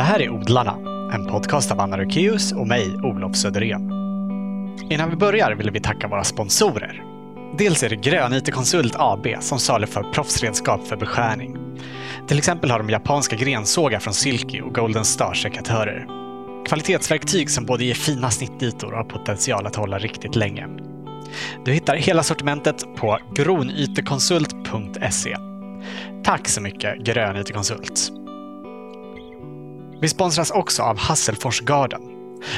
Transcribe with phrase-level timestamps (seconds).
[0.00, 0.76] Det här är Odlarna,
[1.14, 3.82] en podcast av Anna Rökeus och mig, Olof Söderén.
[4.90, 7.02] Innan vi börjar vill vi tacka våra sponsorer.
[7.58, 11.56] Dels är det Grön IT-konsult AB som saluför proffsredskap för beskärning.
[12.28, 16.06] Till exempel har de japanska grensågar från Silky och Golden Star-sekatörer.
[16.66, 20.66] Kvalitetsverktyg som både ger fina snittytor och har potential att hålla riktigt länge.
[21.64, 25.36] Du hittar hela sortimentet på gronytekonsult.se.
[26.24, 28.12] Tack så mycket Grön IT-konsult.
[30.00, 32.00] Vi sponsras också av Hasselfors Garden.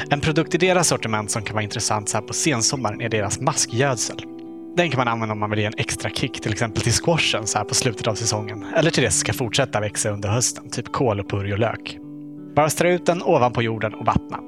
[0.09, 3.39] En produkt i deras sortiment som kan vara intressant så här på sensommaren är deras
[3.39, 4.17] maskgödsel.
[4.77, 7.47] Den kan man använda om man vill ge en extra kick, till exempel till squashen
[7.47, 8.65] så här på slutet av säsongen.
[8.75, 11.97] Eller till det som ska fortsätta växa under hösten, typ kål och purjolök.
[12.55, 14.39] Bara strö ut den ovanpå jorden och vattna.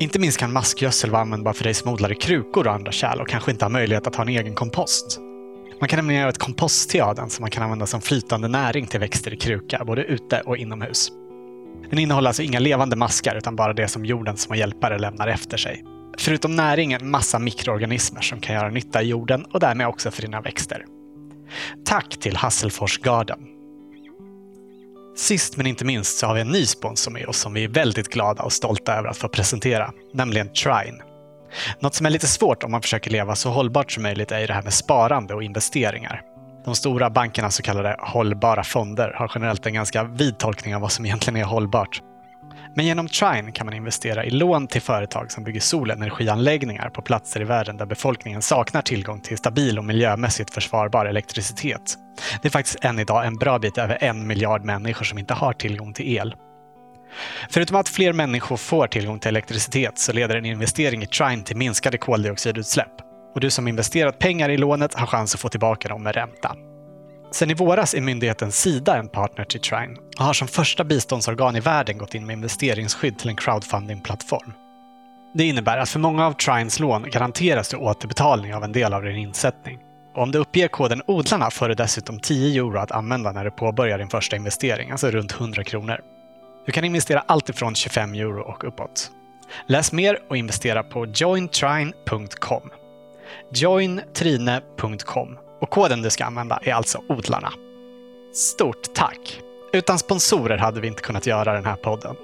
[0.00, 3.20] Inte minst kan maskgödsel vara användbar för dig som odlar i krukor och andra kärl
[3.20, 5.20] och kanske inte har möjlighet att ha en egen kompost.
[5.80, 8.86] Man kan nämligen göra ett kompostte av den som man kan använda som flytande näring
[8.86, 11.12] till växter i kruka, både ute och inomhus.
[11.90, 15.56] Den innehåller alltså inga levande maskar utan bara det som jorden som hjälpare lämnar efter
[15.56, 15.84] sig.
[16.18, 20.22] Förutom näring en massa mikroorganismer som kan göra nytta i jorden och därmed också för
[20.22, 20.84] dina växter.
[21.84, 23.38] Tack till Hasselfors Garden.
[25.16, 27.68] Sist men inte minst så har vi en ny sponsor med oss som vi är
[27.68, 31.02] väldigt glada och stolta över att få presentera, nämligen Trine.
[31.80, 34.46] Något som är lite svårt om man försöker leva så hållbart som möjligt är ju
[34.46, 36.22] det här med sparande och investeringar.
[36.64, 40.92] De stora bankernas så kallade hållbara fonder har generellt en ganska vid tolkning av vad
[40.92, 42.02] som egentligen är hållbart.
[42.74, 47.40] Men genom Trine kan man investera i lån till företag som bygger solenergianläggningar på platser
[47.40, 51.96] i världen där befolkningen saknar tillgång till stabil och miljömässigt försvarbar elektricitet.
[52.42, 55.52] Det är faktiskt än idag en bra bit över en miljard människor som inte har
[55.52, 56.34] tillgång till el.
[57.50, 61.56] Förutom att fler människor får tillgång till elektricitet så leder en investering i Trine till
[61.56, 63.09] minskade koldioxidutsläpp.
[63.34, 66.56] Och du som investerat pengar i lånet har chans att få tillbaka dem med ränta.
[67.32, 71.56] Sen i våras är myndigheten Sida en partner till Trine och har som första biståndsorgan
[71.56, 74.52] i världen gått in med investeringsskydd till en crowdfundingplattform.
[75.34, 79.02] Det innebär att för många av Trines lån garanteras du återbetalning av en del av
[79.02, 79.78] din insättning.
[80.14, 83.50] Och om du uppger koden Odlarna får du dessutom 10 euro att använda när du
[83.50, 86.00] påbörjar din första investering, alltså runt 100 kronor.
[86.66, 89.10] Du kan investera allt ifrån 25 euro och uppåt.
[89.66, 92.70] Läs mer och investera på jointrine.com
[93.54, 97.52] jointrine.com och koden du ska använda är alltså odlarna.
[98.32, 99.42] Stort tack!
[99.72, 102.16] Utan sponsorer hade vi inte kunnat göra den här podden.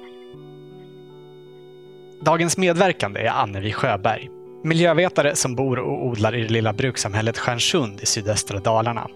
[2.21, 4.31] Dagens medverkande är Annevi Sjöberg,
[4.65, 9.09] miljövetare som bor och odlar i det lilla brukssamhället Stjärnsund i sydöstra Dalarna.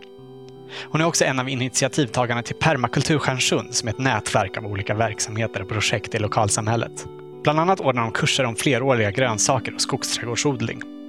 [0.91, 4.95] Hon är också en av initiativtagarna till Permakultur Stjärnsund som är ett nätverk av olika
[4.95, 7.07] verksamheter och projekt i lokalsamhället.
[7.43, 11.00] Bland annat ordnar de kurser om fleråriga grönsaker och skogsträdgårdsodling.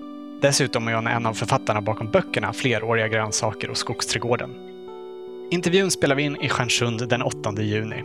[0.41, 4.55] Dessutom är hon en av författarna bakom böckerna Fleråriga grönsaker och skogsträdgården.
[5.51, 8.03] Intervjun spelar vi in i Stjärnsund den 8 juni.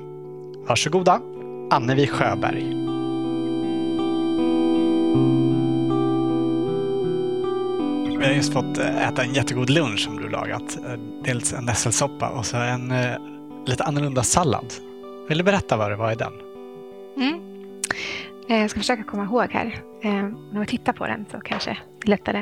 [0.68, 1.20] Varsågoda,
[1.70, 2.64] Annevi Sjöberg.
[8.18, 10.76] Vi har just fått eh, äta en jättegod lunch som du lagat.
[10.76, 13.16] Eh, dels en nässelsoppa och så en eh,
[13.66, 14.74] lite annorlunda sallad.
[15.28, 16.32] Vill du berätta vad det var i den?
[17.16, 17.40] Mm.
[18.48, 19.66] Eh, Jag ska försöka komma ihåg här.
[20.02, 20.12] Eh,
[20.52, 22.38] När vi tittar på den så kanske det är lättare.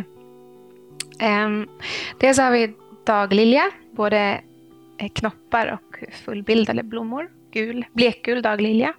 [1.20, 1.48] Eh,
[2.20, 2.74] Dels har vi
[3.06, 4.40] daglilja, både
[4.98, 7.30] eh, knoppar och fullbildade blommor.
[7.52, 8.94] Gul, blekgul daglilja.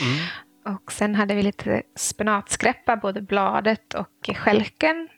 [0.00, 0.76] Mm.
[0.76, 5.08] Och sen hade vi lite spenatskräppa, både bladet och skälken.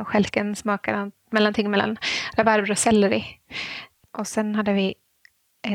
[0.00, 1.96] Och skälken smakar mellanting mellan
[2.36, 3.24] rabarber och selleri.
[4.18, 4.94] Och sen hade vi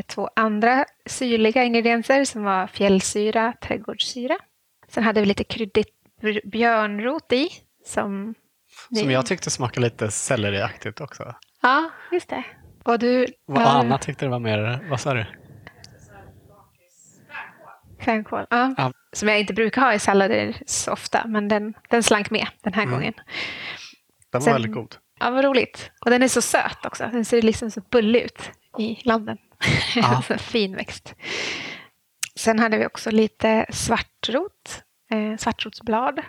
[0.07, 4.37] två andra syrliga ingredienser som var fjällsyra, trädgårdssyra.
[4.87, 5.89] Sen hade vi lite kryddigt
[6.43, 7.49] björnrot i.
[7.85, 8.33] Som,
[8.99, 11.35] Som jag tyckte smakade lite selleriaktigt också.
[11.61, 12.43] Ja, just det.
[12.83, 13.25] Och du...
[13.45, 15.25] Vad ja, Anna tyckte det var mer, vad sa du?
[18.05, 18.45] Fänkål.
[18.49, 18.73] Ja.
[18.77, 18.91] Ja.
[19.13, 22.73] Som jag inte brukar ha i sallader så ofta, men den, den slank med den
[22.73, 22.93] här Mm.
[22.95, 23.13] gången.
[23.15, 23.23] Den
[24.31, 24.95] var Sen- väldigt god.
[25.19, 25.91] Ja, vad roligt.
[26.05, 27.09] Och den är så söt också.
[27.11, 29.37] Den ser liksom så bullig ut i landen.
[29.95, 30.21] Ja.
[30.27, 31.15] så fin växt.
[32.35, 36.21] Sen hade vi också lite svartrot, eh, svartrotsblad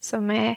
[0.00, 0.56] som är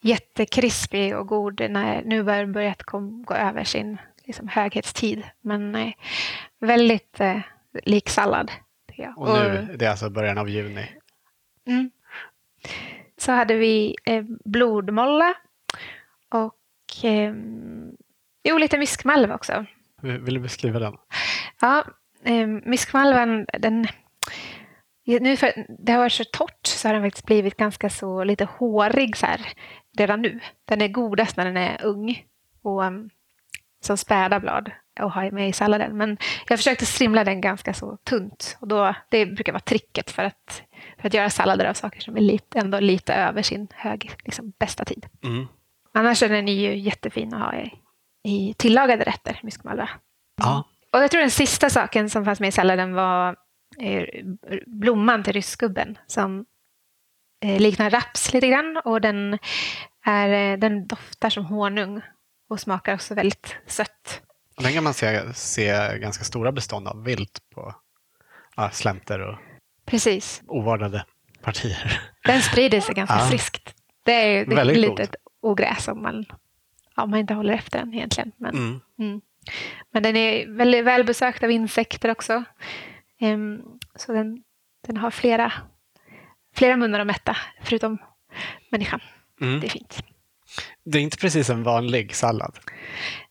[0.00, 5.22] jättekrispig och god när nu börjar börjat kom, gå över sin liksom, höghetstid.
[5.40, 5.92] Men eh,
[6.60, 7.40] väldigt eh,
[7.84, 8.50] lik sallad.
[9.16, 10.88] Och nu, det är alltså början av juni.
[11.66, 11.90] Mm.
[13.16, 15.34] Så hade vi eh, blodmolla
[16.28, 17.34] och eh,
[18.44, 19.66] jo, lite miskmalv också.
[20.02, 20.96] Vill du beskriva den?
[21.60, 21.84] Ja,
[22.24, 23.86] eh, miskmalven, den,
[25.04, 28.44] nu för, det har varit så torrt så har den faktiskt blivit ganska så lite
[28.44, 29.40] hårig så här
[29.98, 30.40] redan nu.
[30.64, 32.24] Den är godast när den är ung.
[32.62, 33.10] Och, um,
[33.84, 34.70] som späda blad
[35.00, 35.96] och ha med i salladen.
[35.96, 36.18] Men
[36.48, 38.56] jag försökte strimla den ganska så tunt.
[38.60, 40.62] Och då, det brukar vara tricket för att,
[41.00, 44.52] för att göra sallader av saker som är lite, ändå lite över sin hög, liksom,
[44.58, 45.06] bästa tid.
[45.24, 45.46] Mm.
[45.92, 47.72] Annars är den ju jättefin att ha i,
[48.24, 49.88] i tillagade rätter, myskmalva.
[50.36, 50.64] Ja.
[50.92, 53.36] Och jag tror den sista saken som fanns med i salladen var
[53.80, 54.04] eh,
[54.66, 56.44] blomman till ryssgubben som
[57.44, 59.38] eh, liknar raps lite grann och den,
[60.04, 62.00] är, eh, den doftar som honung
[62.48, 64.22] och smakar också väldigt sött.
[64.56, 67.74] Och den kan man se, se ganska stora bestånd av vilt på
[68.56, 69.38] ja, slänter och
[69.86, 70.42] Precis.
[70.46, 71.04] ovårdade
[71.42, 72.00] partier.
[72.24, 73.26] Den sprider sig ganska Ja.
[73.26, 73.74] friskt.
[74.04, 74.98] Det är Väldigt ett god.
[74.98, 76.24] litet ogräs om man,
[76.96, 78.32] om man inte håller efter den egentligen.
[78.36, 78.80] Men, Mm.
[78.98, 79.20] mm.
[79.90, 82.44] Men den är väldigt välbesökt av insekter också.
[83.20, 83.62] Ehm,
[83.94, 84.42] så den,
[84.86, 85.52] den har flera,
[86.56, 87.98] flera munnar att mätta, förutom
[88.70, 89.00] människan.
[89.40, 89.60] Mm.
[89.60, 90.04] Det är fint.
[90.84, 92.58] Det är inte precis en vanlig sallad.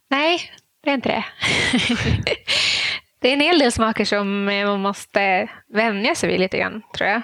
[0.10, 0.52] Nej,
[0.84, 1.26] det är inte det.
[3.20, 7.10] det är en hel del smaker som man måste vänja sig vid lite grann, tror
[7.10, 7.22] jag.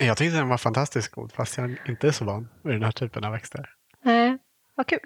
[0.00, 2.92] Jag tyckte den var fantastiskt god fast jag inte är så van vid den här
[2.92, 3.70] typen av växter.
[4.04, 4.38] Nej,
[4.74, 4.98] vad kul.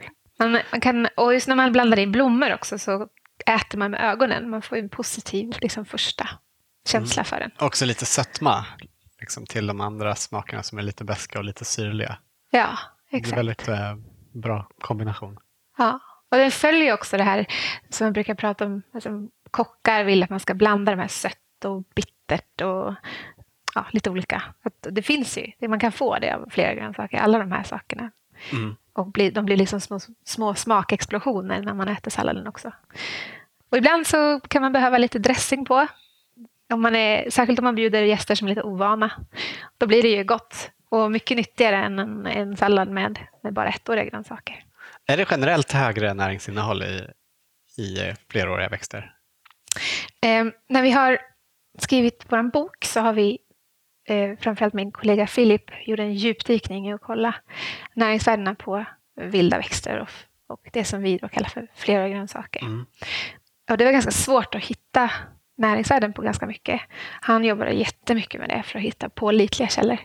[0.43, 3.09] Man, man kan, och just när man blandar in blommor också så
[3.47, 4.51] äter man med ögonen.
[4.51, 6.29] Man får en positiv liksom, första
[6.89, 7.51] känsla för den.
[7.59, 8.67] Också lite sötma
[9.21, 12.19] liksom, till de andra smakerna som är lite beska och lite syrliga.
[12.51, 12.79] Ja,
[13.11, 13.39] Det är exakt.
[13.39, 13.95] väldigt eh,
[14.35, 15.39] bra kombination.
[15.79, 16.01] Ja.
[16.31, 17.47] Och den följer också det här
[17.91, 18.83] som man brukar prata om.
[18.95, 19.11] Alltså,
[19.51, 22.95] kockar vill att man ska blanda de här sött och bittert och
[23.75, 24.43] ja, lite olika.
[24.63, 28.11] Att det finns ju, man kan få det av flera grönsaker, alla de här sakerna.
[28.53, 28.77] Mm.
[28.93, 32.73] Och blir, de blir liksom små, små smakexplosioner när man äter salladen också.
[33.71, 35.87] Och ibland så kan man behöva lite dressing på.
[36.73, 39.11] Om man är, särskilt om man bjuder gäster som är lite ovana.
[39.79, 43.69] Då blir det ju gott och mycket nyttigare än en, en sallad med, med bara
[43.69, 44.65] ettåriga grönsaker.
[45.07, 47.07] Är det generellt högre näringsinnehåll i,
[47.77, 49.15] i eh, fleråriga växter?
[50.21, 51.19] Eh, när vi har
[51.79, 53.39] skrivit vår bok så har vi,
[54.05, 57.35] eh, framförallt min kollega Filip, gjort en djupdykning i att kolla
[57.95, 58.85] näringsvärdena på
[59.17, 60.09] vilda växter och,
[60.47, 62.61] och det som vi då kallar för fleråriga grönsaker.
[62.61, 62.87] Mm.
[63.71, 65.11] Och det var ganska svårt att hitta
[65.57, 66.81] näringsvärden på ganska mycket.
[67.21, 69.99] Han jobbade jättemycket med det för att hitta pålitliga källor.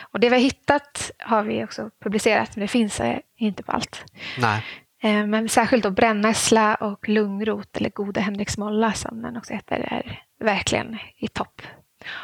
[0.00, 3.72] Och det vi har hittat har vi också publicerat, men det finns eh, inte på
[3.72, 4.04] allt.
[4.38, 4.64] Nej.
[5.02, 10.22] Eh, Men särskilt då brännässla och lungrot, eller gode henriksmolla som den också heter, är
[10.40, 11.62] verkligen i topp.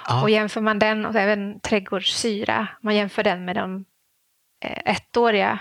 [0.09, 0.23] Ja.
[0.23, 3.85] Och jämför man den och även trädgårdssyra, man jämför den med de
[4.65, 5.59] eh, ettåriga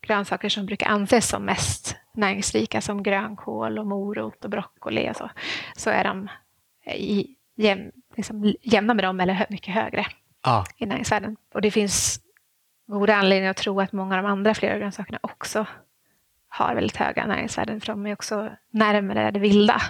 [0.00, 5.30] grönsaker som brukar anses som mest näringsrika som grönkål och morot och broccoli och så,
[5.76, 6.28] så är de
[6.86, 10.06] eh, i, jäm, liksom, jämna med dem eller mycket högre
[10.42, 10.64] Ja.
[10.76, 11.36] i näringsvärden.
[11.54, 12.20] Och det finns
[12.86, 15.66] goda anledningar att tro att många av de andra flera grönsakerna också
[16.48, 19.82] har väldigt höga näringsvärden för de är också närmare det vilda.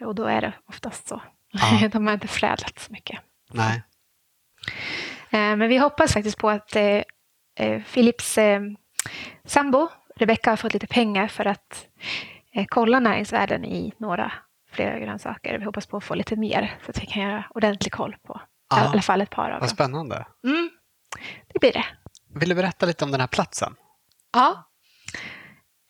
[0.00, 1.20] Och då är det oftast så.
[1.52, 1.88] Ja.
[1.92, 3.20] de har inte förädlat så mycket.
[3.50, 3.82] Nej.
[5.30, 7.02] Eh, Men vi hoppas faktiskt på att eh,
[7.58, 8.38] eh, Philips
[9.44, 11.88] sambo Rebecca har fått lite pengar för att
[12.68, 14.32] kolla näringsvärden i några
[14.70, 15.58] flera grönsaker.
[15.58, 18.40] Vi hoppas på att få lite mer så att vi kan göra ordentlig koll på
[18.44, 18.88] i Ja.
[18.88, 19.68] alla fall ett par av Vad dem.
[19.68, 20.26] spännande.
[20.44, 20.70] Mm,
[21.52, 21.84] det blir det.
[22.34, 23.76] Vill du berätta lite om den här platsen?
[24.32, 24.68] Ja.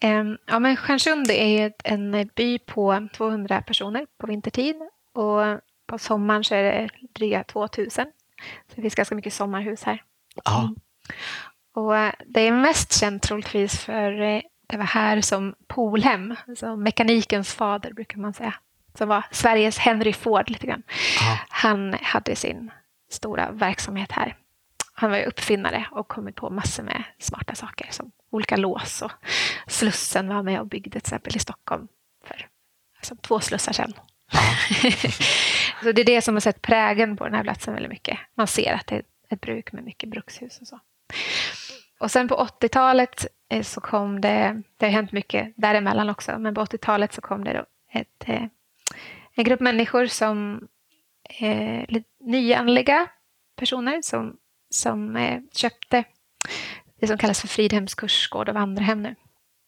[0.01, 4.77] Ehm, Ja, men Stjärnsund är en by på 200 personer på vintertid
[5.13, 8.07] och på sommaren så är det dryga 2000.
[8.69, 10.03] Så det finns ganska mycket sommarhus här.
[10.45, 10.61] Ja.
[10.63, 10.77] Mm.
[11.75, 16.77] Och eh, det är mest känt troligtvis för eh, det var här som Polhem, alltså
[16.77, 18.55] mekanikens fader brukar man säga,
[18.95, 20.83] som var Sveriges Henry Ford lite grann.
[21.21, 21.39] Ja.
[21.49, 22.71] Han hade sin
[23.11, 24.37] stora verksamhet här.
[24.95, 29.13] Han var ju uppfinnare och kommit på massor med smarta saker som olika lås och
[29.67, 31.89] Slussen var med och byggde till exempel i Stockholm
[32.27, 32.49] för
[32.99, 33.93] alltså, två slussar sedan.
[35.83, 38.19] så det är det som har sett prägen på den här platsen väldigt mycket.
[38.35, 40.81] Man ser att det är ett bruk med mycket brukshus och så.
[41.99, 46.55] Och sen på 80-talet eh, så kom det, det har hänt mycket däremellan också, men
[46.55, 47.65] på 80-talet så kom det då
[48.01, 48.43] ett, eh,
[49.35, 50.69] en grupp människor som
[51.41, 53.09] eh, nyanliga
[53.57, 54.37] personer som,
[54.71, 56.05] som eh, köpte
[57.01, 59.15] det som kallas för Fridhems kursgård och vandrarhem nu.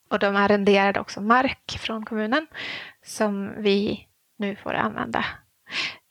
[0.09, 2.47] Och de arrenderade också mark från kommunen
[3.03, 4.07] som vi
[4.37, 5.25] nu får använda.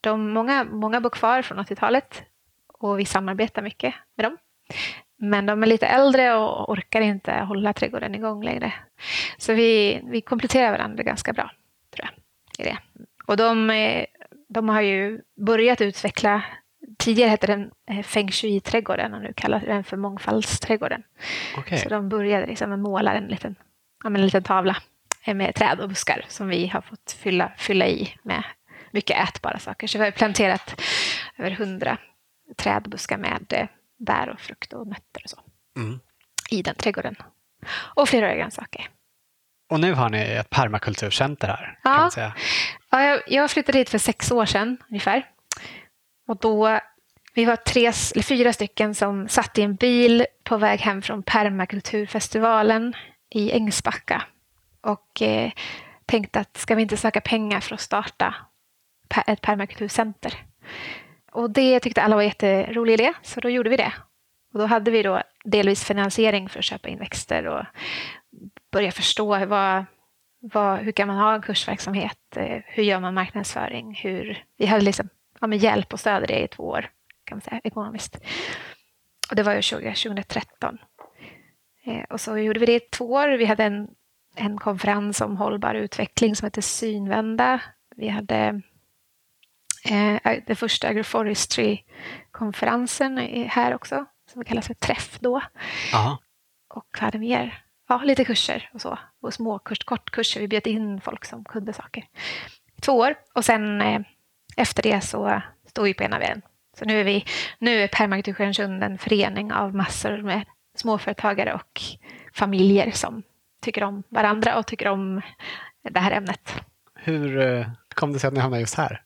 [0.01, 2.23] De, många, många bor kvar från 80-talet
[2.67, 4.37] och vi samarbetar mycket med dem.
[5.17, 8.73] Men de är lite äldre och orkar inte hålla trädgården igång längre.
[9.37, 11.51] Så vi, vi kompletterar varandra ganska bra,
[11.95, 12.65] tror jag.
[12.65, 12.77] I det.
[13.25, 14.05] Och de,
[14.49, 16.43] de har ju börjat utveckla,
[16.97, 21.03] tidigare hette den eh, Feng Shui-trädgården och nu kallas den för Mångfaldsträdgården.
[21.57, 21.77] Okej.
[21.77, 23.55] Så de började liksom måla en liten,
[24.03, 24.77] ja, en liten tavla
[25.25, 28.43] med träd och buskar som vi har fått fylla, fylla i med
[28.91, 29.87] mycket ätbara saker.
[29.87, 30.81] Så vi har planterat
[31.37, 31.97] över hundra
[32.57, 33.67] trädbuskar med eh,
[33.99, 35.39] bär och frukt och nötter och så
[35.77, 35.99] mm.
[36.49, 37.15] i den trädgården.
[37.95, 38.89] Och flera grönsaker.
[39.69, 41.79] Och nu har ni ett permakulturcenter här.
[41.83, 42.33] Ja, kan man säga.
[42.91, 45.25] ja jag, jag flyttade hit för sex år sedan ungefär.
[46.27, 46.79] Och då,
[47.33, 51.23] vi var tre, eller fyra stycken som satt i en bil på väg hem från
[51.23, 52.93] permakulturfestivalen
[53.29, 54.23] i Ängsbacka
[54.83, 55.51] och eh,
[56.05, 58.35] tänkte att ska vi inte söka pengar för att starta
[59.27, 60.33] ett permakulturcenter?
[61.31, 63.93] Och det tyckte alla var en jätterolig idé, så då gjorde vi det.
[64.53, 67.65] Och då hade vi då delvis finansiering för att köpa in växter och
[68.71, 69.85] börja förstå vad,
[70.39, 74.85] vad, hur kan man ha en kursverksamhet, eh, hur gör man marknadsföring, hur, vi hade
[74.85, 75.09] liksom,
[75.41, 76.89] ja, med hjälp och stöd i det i två år,
[77.23, 78.17] kan man säga, ekonomiskt.
[79.29, 80.77] Och det var ju 2013.
[81.85, 83.27] Eh, och så gjorde vi det i två år.
[83.27, 83.87] Vi hade en,
[84.35, 87.61] en konferens om hållbar utveckling som hette Synvända.
[87.95, 88.61] Vi hade
[89.89, 95.41] eh, den första agroforestry-konferensen här också, som kallas för Träff då.
[95.93, 96.17] Aha.
[96.69, 97.63] Och vad hade mer?
[97.89, 98.99] Ja, lite kurser och så.
[99.21, 100.39] Och små kurs, kortkurser.
[100.39, 102.05] Vi bjöd in folk som kunde saker.
[102.81, 103.15] Två år.
[103.33, 104.01] Och sen eh,
[104.57, 106.41] efter det så stod vi på ena vägen.
[106.79, 107.25] Så nu är, vi,
[107.59, 111.81] nu är Permakultur en förening av massor med småföretagare och
[112.33, 113.23] familjer som
[113.63, 115.21] tycker om varandra och tycker om
[115.89, 116.53] det här ämnet.
[116.95, 119.01] Hur eh, kom det sig att ni hamnade just här?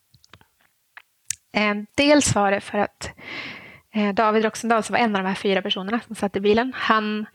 [1.54, 3.12] Eh, dels var det för att
[3.94, 6.74] eh, David Roxendal, som var en av de här fyra personerna som satt i bilen,
[6.76, 7.26] han,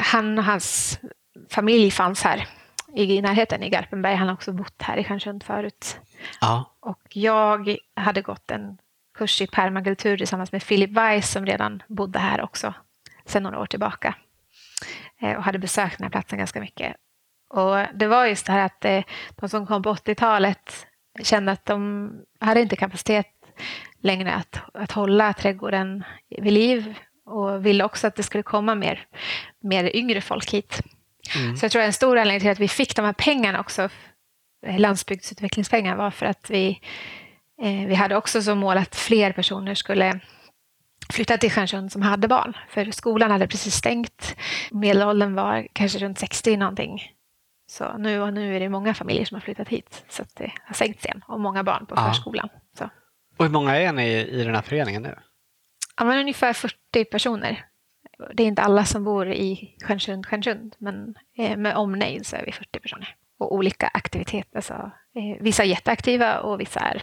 [0.00, 0.98] han och hans
[1.50, 2.46] familj fanns här
[2.94, 4.14] i närheten i Garpenberg.
[4.14, 6.00] Han har också bott här i Stjärnsund förut.
[6.40, 6.76] Ja.
[6.80, 8.78] Och jag hade gått en
[9.18, 12.74] kurs i permakultur tillsammans med Philip Weiss som redan bodde här också
[13.24, 14.14] sedan några år tillbaka
[15.20, 16.96] och hade besökt den här platsen ganska mycket.
[17.54, 19.02] Och det var just det här att eh,
[19.36, 20.86] de som kom på 80-talet
[21.22, 22.10] kände att de
[22.40, 23.26] hade inte kapacitet
[24.02, 26.04] längre att, att hålla trädgården
[26.38, 26.94] vid liv
[27.26, 29.06] och ville också att det skulle komma mer,
[29.62, 30.80] mer yngre folk hit.
[31.36, 31.56] Mm.
[31.56, 33.88] Så jag tror en stor anledning till att vi fick de här pengarna också,
[34.66, 36.80] landsbygdsutvecklingspengar, var för att vi
[37.62, 40.20] Eh, vi hade också som mål att fler personer skulle
[41.10, 42.56] flytta till Stjärnsund som hade barn.
[42.68, 44.36] För skolan hade precis stängt.
[44.70, 47.12] Medelåldern var kanske runt 60 någonting.
[47.70, 50.04] Så nu och nu är det många familjer som har flyttat hit.
[50.08, 51.24] Så det har sänkts igen.
[51.28, 52.08] Och många barn på ja.
[52.08, 52.48] förskolan.
[52.78, 52.84] Så.
[53.36, 55.18] Och hur många är ni i den här föreningen nu?
[55.96, 57.64] Ja, men ungefär 40 personer.
[58.34, 60.76] Det är inte alla som bor i Stjärnsund, Stjärnsund.
[60.78, 63.14] Men eh, med omnejd så är vi 40 personer.
[63.38, 64.56] Och olika aktiviteter.
[64.56, 67.02] Alltså, eh, vissa är jätteaktiva och vissa är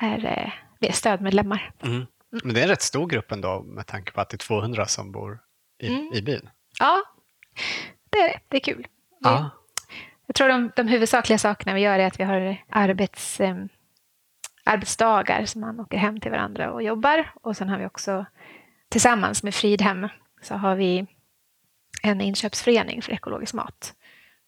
[0.00, 1.72] är, är eh, stödmedlemmar.
[1.82, 2.06] Mm.
[2.30, 4.86] Men det är en rätt stor grupp ändå med tanke på att det är 200
[4.86, 5.40] som bor
[5.78, 6.12] i, mm.
[6.12, 6.50] i byn.
[6.78, 7.02] Ja,
[8.10, 8.40] det är det.
[8.48, 8.86] Det är kul.
[9.20, 9.50] Ja.
[10.26, 13.56] Jag tror de, de huvudsakliga sakerna vi gör är att vi har arbets, eh,
[14.64, 17.32] arbetsdagar som man åker hem till varandra och jobbar.
[17.34, 18.26] Och sen har vi också
[18.88, 20.08] tillsammans med Fridhem
[20.42, 21.06] så har vi
[22.02, 23.94] en inköpsförening för ekologisk mat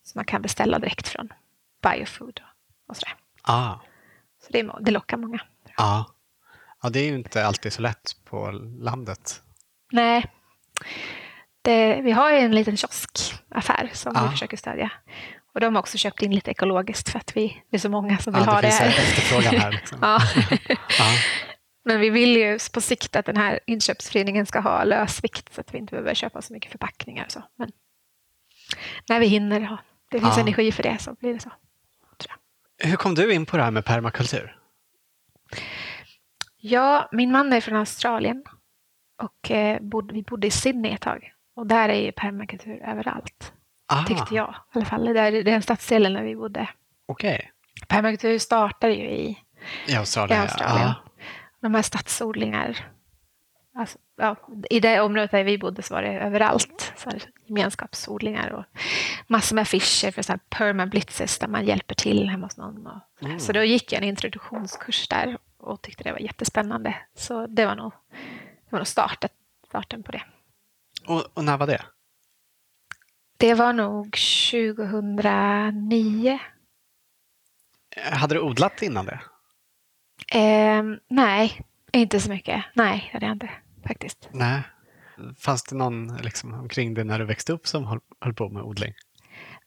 [0.03, 1.33] som man kan beställa direkt från
[1.83, 2.41] Biofood
[2.89, 3.17] och sådär.
[3.43, 3.75] Ah.
[4.43, 5.41] Så det, det lockar många.
[5.77, 6.12] Ja.
[6.83, 9.43] Ja, det är ju inte alltid så lätt på landet.
[9.93, 10.25] Nej.
[11.63, 14.25] Det, vi har ju en liten kioskaffär som ja.
[14.25, 14.91] vi försöker stödja.
[15.55, 18.33] Och de har också köpt in lite ekologiskt för att vi är så många som
[18.33, 18.89] vill ja, det ha det här.
[18.89, 19.73] efterfrågan här.
[19.73, 19.99] Liksom.
[20.03, 20.19] ja.
[20.99, 21.15] ja.
[21.85, 25.75] Men vi vill ju på sikt att den här inköpsföreningen ska ha lösvikt så att
[25.75, 27.25] vi inte behöver köpa så mycket förpackningar.
[27.25, 27.43] Och så.
[27.59, 27.71] Men
[29.09, 29.79] när vi hinner, ha,
[30.11, 30.43] det finns ja.
[30.43, 31.51] energi för det, så blir det så.
[32.79, 34.62] Hur kom du in på det här med permakultur?
[36.65, 38.43] Ja, min man är från Australien
[39.23, 41.33] och eh, bod, vi bodde i Sydney ett tag.
[41.57, 43.53] Och där är ju permakultur överallt.
[43.93, 44.07] Aha.
[44.07, 45.05] Tyckte jag i alla fall.
[45.05, 46.69] Det är den stadsdelen där vi bodde.
[47.07, 47.35] Okej.
[47.35, 47.87] Okay.
[47.89, 49.39] Permakultur startar ju i,
[49.89, 50.39] I Australien.
[50.39, 50.89] I Australien.
[50.89, 50.95] Ja.
[51.61, 52.93] De här stadsodlingar
[53.75, 54.37] Alltså, ja,
[54.71, 56.93] I det området där vi bodde så var det överallt.
[56.97, 58.65] Så här, gemenskapsodlingar och
[59.27, 62.87] massor med affischer för så här permablitzes där man hjälper till hemma hos någon.
[62.87, 63.39] Och, mm.
[63.39, 66.97] Så då gick jag en introduktionskurs där och tyckte det var jättespännande.
[67.15, 67.93] Så det var nog,
[68.65, 69.33] det var nog startet,
[69.69, 70.23] starten på det.
[71.07, 71.83] Och, och när var det?
[73.37, 74.05] Det var nog
[74.51, 76.39] 2009.
[77.97, 79.21] Hade du odlat innan det?
[80.33, 81.61] Eh, nej,
[81.93, 82.65] inte så mycket.
[82.75, 83.51] Nej, det hade jag inte
[83.87, 84.29] faktiskt.
[84.33, 84.63] Nej.
[85.39, 88.63] Fanns det någon liksom, omkring dig när du växte upp som höll, höll på med
[88.63, 88.95] odling?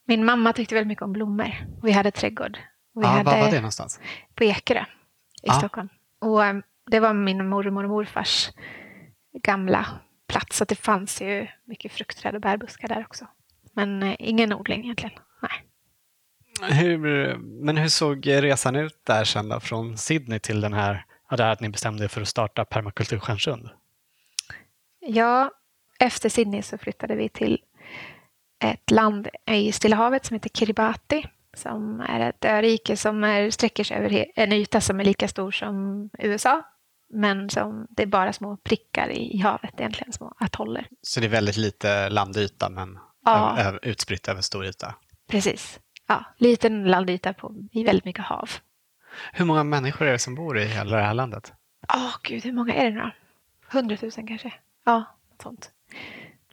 [0.06, 1.52] Min mamma tyckte väldigt mycket om blommor.
[1.84, 2.58] Vi hade trädgård.
[2.94, 4.00] Vi ja, hade var var det någonstans?
[4.36, 4.86] På Ekerö
[5.46, 5.54] i ja.
[5.54, 5.90] Stockholm.
[6.20, 8.52] Och um, det var min mormor och morfars
[9.44, 9.88] gamla
[10.28, 10.58] plats.
[10.58, 13.28] Så det fanns ju mycket fruktträd och bärbuskar där också.
[13.74, 15.20] Men eh, ingen odling egentligen.
[15.42, 16.72] Nej.
[16.72, 16.98] Hur,
[17.38, 21.50] men hur såg resan ut där sen då, från Sydney till den här, ja, där
[21.50, 23.70] att ni bestämde er för att starta Permakultur Stjärnsund?
[25.00, 25.52] Ja,
[26.00, 27.62] efter Sydney så flyttade vi till
[28.60, 33.84] ett land i Stilla havet som heter Kiribati som är ett örike som är, sträcker
[33.84, 36.62] sig över en yta som är lika stor som USA.
[37.10, 40.88] Men som det är bara små prickar i, i havet, egentligen små atoller.
[41.02, 43.58] Så det är väldigt lite landyta men Ja.
[43.60, 44.96] över, utspritt över stor yta.
[45.28, 45.80] Precis.
[46.08, 48.50] Ja, liten landyta på, i väldigt mycket hav.
[49.34, 51.54] Hur många människor är det som bor i hela det här landet?
[51.94, 53.12] Åh gud, hur många är det nu då?
[53.72, 54.54] Hundratusen kanske?
[54.86, 54.98] Ja,
[55.32, 55.72] något sånt.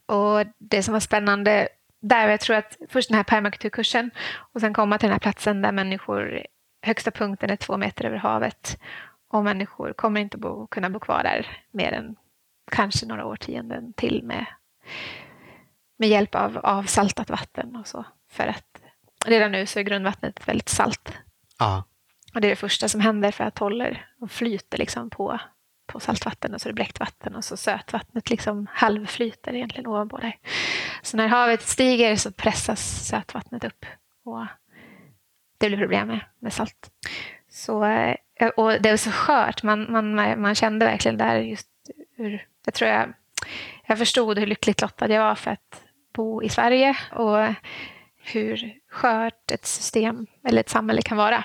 [0.06, 1.68] Och det som var spännande
[2.02, 4.10] där, jag tror att först den här permakulturkursen
[4.52, 6.46] och sen komma till den här platsen där människor,
[6.82, 8.78] högsta punkten är två meter över havet
[9.30, 12.16] och människor kommer inte bo, kunna bo kvar där mer än
[12.70, 14.46] kanske några årtionden till med,
[15.98, 18.04] med hjälp av, av saltat vatten och så.
[18.30, 18.82] För att
[19.26, 21.12] redan nu så är grundvattnet väldigt salt.
[21.58, 21.84] Ja.
[22.34, 25.38] Och det är det första som händer för atoller och flyter liksom på,
[25.92, 30.16] på saltvatten och så är det bräckt vatten och så sötvattnet liksom halvflyter egentligen ovanpå
[30.16, 30.36] där.
[31.02, 33.86] Så när havet stiger så pressas sötvattnet upp
[34.24, 34.46] och
[35.58, 36.90] det blir problem med, med salt.
[37.50, 41.68] Så, eh, och det var så skört, man, man, man kände verkligen där just
[42.16, 43.12] hur, jag tror jag,
[43.86, 45.82] jag förstod hur lyckligt lottad jag var för att
[46.12, 47.54] bo i Sverige och
[48.16, 51.44] hur skört ett system eller ett samhälle kan vara.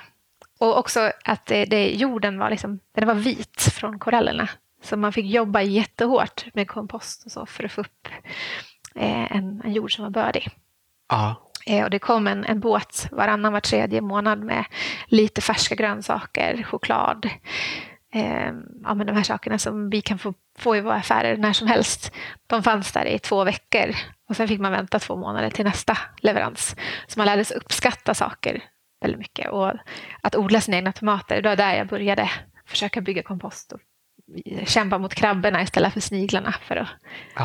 [0.58, 4.50] Och också att det, det, jorden var, liksom, den var vit från korallerna.
[4.84, 8.08] Så man fick jobba jättehårt med kompost och så för att få upp
[8.96, 10.50] eh, en, en jord som var bördig.
[11.10, 11.36] Ja.
[11.66, 14.66] Eh, och det kom en, en båt varannan var tredje månad med
[15.08, 17.30] lite färska grönsaker, choklad.
[18.14, 18.52] Eh,
[18.84, 21.68] ja, men de här sakerna som vi kan få, få i våra affärer när som
[21.68, 22.12] helst.
[22.48, 23.96] De fanns där i två veckor
[24.30, 26.76] och sen fick man vänta två månader till nästa leverans.
[27.08, 28.64] Så man lärde sig uppskatta saker
[29.02, 29.50] väldigt mycket.
[29.50, 29.74] Och
[30.22, 32.30] att odla sina egna tomater, det var där jag började
[32.66, 33.80] försöka bygga kompost och
[34.66, 36.88] kämpa mot krabborna istället för sniglarna för att,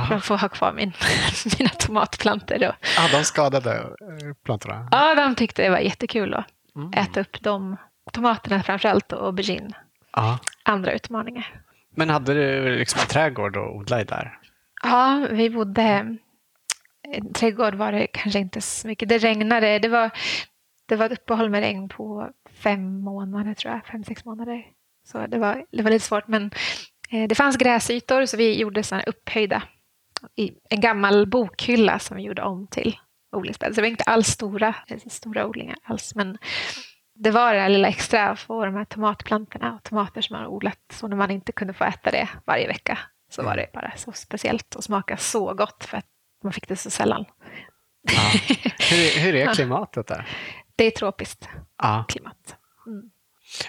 [0.08, 0.92] för att få ha kvar min,
[1.58, 2.68] mina tomatplantor.
[2.68, 4.88] Och, ja, de skadade eh, plantorna?
[4.90, 6.92] Ja, de tyckte det var jättekul att mm.
[6.92, 7.76] äta upp de
[8.12, 9.72] tomaterna framförallt och aubergine.
[10.12, 10.38] Ja.
[10.62, 11.62] Andra utmaningar.
[11.94, 14.38] Men hade du liksom en trädgård att odla i där?
[14.82, 16.16] Ja, vi bodde...
[17.14, 19.08] En trädgård var det kanske inte så mycket.
[19.08, 19.78] Det regnade.
[19.78, 20.10] Det var,
[20.86, 23.86] det var ett uppehåll med regn på fem månader, tror jag.
[23.86, 24.64] Fem, sex månader.
[25.04, 26.28] Så det var, det var lite svårt.
[26.28, 26.50] Men
[27.10, 29.62] eh, det fanns gräsytor så vi gjorde sådana upphöjda
[30.36, 32.98] i en gammal bokhylla som vi gjorde om till
[33.36, 33.74] odlingsbädd.
[33.74, 34.74] Så det var inte alls stora,
[35.06, 36.14] stora odlingar alls.
[36.14, 36.38] Men
[37.14, 40.42] det var det där lilla extra att få de här tomatplantorna och tomater som man
[40.42, 40.78] har odlat.
[40.92, 42.98] Så när man inte kunde få äta det varje vecka
[43.30, 46.06] så var det bara så speciellt och smaka så gott för att
[46.44, 47.24] man fick det så sällan.
[48.12, 48.40] Ja.
[48.90, 50.28] Hur, hur är klimatet där?
[50.82, 52.04] Det är tropiskt ja.
[52.08, 52.56] klimat.
[52.86, 53.10] Mm.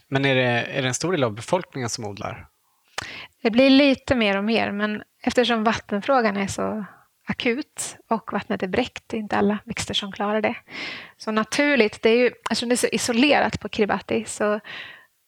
[0.08, 2.47] Men är det, är det en stor del av befolkningen som odlar?
[3.41, 6.86] Det blir lite mer och mer, men eftersom vattenfrågan är så
[7.28, 10.56] akut och vattnet är bräckt, det är inte alla växter som klarar det.
[11.17, 14.54] Så naturligt, det är ju, eftersom det är så isolerat på Kiribati, så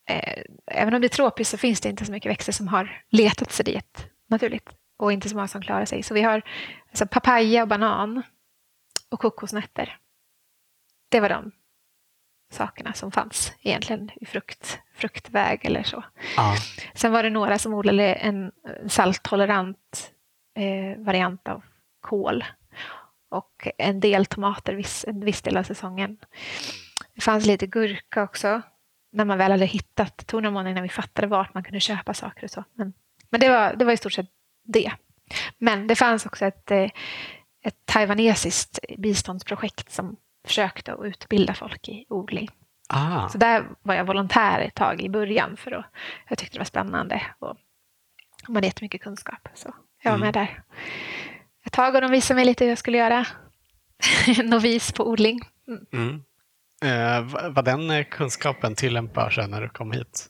[0.09, 3.03] eh, även om det är tropiskt så finns det inte så mycket växter som har
[3.09, 6.03] letat sig dit naturligt och inte så många som klarar sig.
[6.03, 6.41] Så vi har
[6.89, 8.23] alltså, papaya och banan
[9.11, 9.97] och kokosnötter.
[11.09, 11.51] Det var de
[12.51, 16.03] sakerna som fanns egentligen i frukt, fruktväg eller så.
[16.37, 16.55] Ja.
[16.93, 18.51] Sen var det några som odlade en
[18.87, 20.11] salttolerant
[20.55, 21.63] eh, variant av
[22.01, 22.43] kål
[23.29, 26.17] och en del tomater viss, en viss del av säsongen.
[27.15, 28.61] Det fanns lite gurka också
[29.11, 31.79] när man väl hade hittat, det tog några månader innan vi fattade vart man kunde
[31.79, 32.63] köpa saker och så.
[32.73, 32.93] Men,
[33.29, 34.29] men det, var, det var i stort sett
[34.63, 34.91] det.
[35.57, 36.89] Men det fanns också ett, eh,
[37.63, 42.49] ett taiwanesiskt biståndsprojekt som försökte att utbilda folk i odling.
[42.89, 43.29] Ah.
[43.29, 45.85] Så där var jag volontär ett tag i början för att
[46.29, 47.57] jag tyckte det var spännande och
[48.47, 49.47] man hade jättemycket kunskap.
[49.53, 50.25] Så jag var Mm.
[50.25, 50.63] med där
[51.65, 53.25] ett tag och de visade mig lite hur jag skulle göra.
[54.43, 55.39] Novis på odling.
[55.67, 55.85] Mm.
[55.93, 56.21] Mm.
[56.83, 60.29] Eh, va- var den eh, kunskapen tillämpbar sen när du kom hit?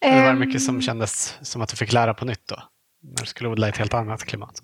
[0.00, 2.56] Eller var det mycket som Ehm, kändes som att du fick lära på nytt då?
[3.02, 4.62] När du skulle odla i ett helt annat klimat?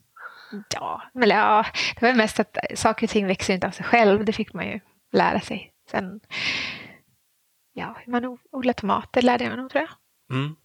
[0.75, 1.67] Ja, men ja,
[2.01, 4.25] det var mest att saker och ting växer inte av sig själv.
[4.25, 4.81] Det fick man ju
[5.13, 5.73] lära sig.
[5.91, 6.21] Sen,
[7.73, 10.37] ja, hur man odlar tomater lärde jag mig nog tror jag.
[10.37, 10.57] Mm.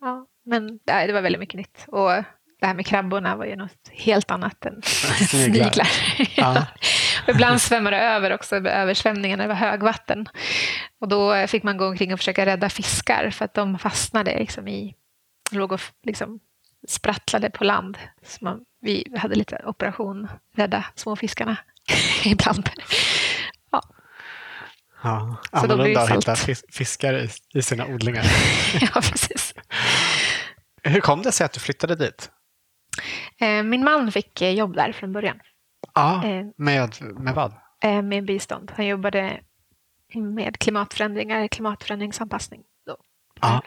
[0.00, 1.84] Ja, men ja, det var väldigt mycket nytt.
[1.88, 2.10] Och
[2.60, 4.82] det här med krabborna var ju något helt annat än
[5.28, 5.88] Sniglar.
[6.36, 6.66] Ja.
[7.28, 10.28] ibland svämmade det över också, översvämningar när det var högvatten.
[11.00, 14.68] Och då fick man gå omkring och försöka rädda fiskar för att de fastnade liksom
[14.68, 14.94] i,
[15.52, 16.40] låg och liksom
[16.88, 17.98] sprattlade på land.
[18.22, 21.56] Så man vi hade lite operation rädda småfiskarna
[22.24, 22.70] ibland.
[23.70, 23.82] Ja.
[25.02, 28.24] Ja, annorlunda att hitta fis- fiskar i, sina odlingar.
[28.80, 29.54] ja, precis.
[30.82, 32.30] Hur kom det sig att du flyttade dit?
[33.40, 35.40] Eh, Min man fick eh, jobb där från början
[35.94, 36.46] Ja, Eh.
[36.56, 37.52] med, med vad?
[38.04, 38.72] med bistånd.
[38.76, 39.40] Han jobbade
[40.14, 42.62] med klimatförändringar, klimatförändringsanpassning.
[42.86, 42.96] Då,
[43.40, 43.62] Ja.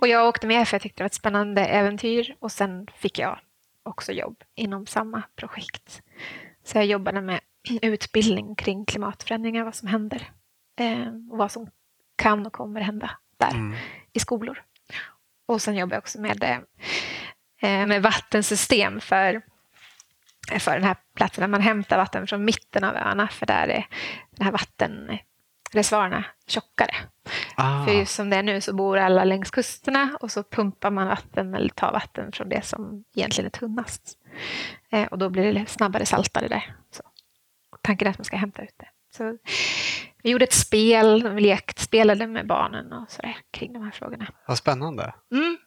[0.00, 3.18] Och jag åkte med för jag tyckte det var ett spännande äventyr och sen fick
[3.18, 3.38] jag
[3.84, 6.02] också jobb inom samma projekt.
[6.64, 7.40] Så jag jobbade med
[7.82, 10.30] utbildning kring klimatförändringar, vad som händer
[10.80, 11.70] eh, och vad som
[12.16, 13.76] kan och kommer hända där Mm.
[14.12, 14.62] i skolor.
[15.46, 16.42] Och sen jobbar jag också med,
[17.62, 19.42] eh, med vattensystem för,
[20.58, 23.86] för den här platsen där man hämtar vatten från mitten av öarna för där är
[24.30, 24.52] den här
[25.74, 26.94] vattenreservoarerna tjockare.
[27.56, 30.90] Ah, För just som det är nu så bor alla längs kusterna och så pumpar
[30.90, 34.18] man vatten eller tar vatten från det som egentligen är tunnast.
[34.92, 36.76] Eh, och då blir det snabbare saltare där.
[36.90, 37.02] Så.
[37.82, 38.88] Tanken är att man ska hämta ut det.
[39.16, 39.38] Så
[40.22, 44.26] vi gjorde ett spel, vi lekt, spelade med barnen och sådär kring de här frågorna.
[44.46, 45.14] vad spännande.
[45.32, 45.58] Mm.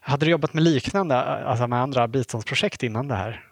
[0.00, 3.44] Hade du jobbat med liknande, alltså med andra biståndsprojekt innan det här?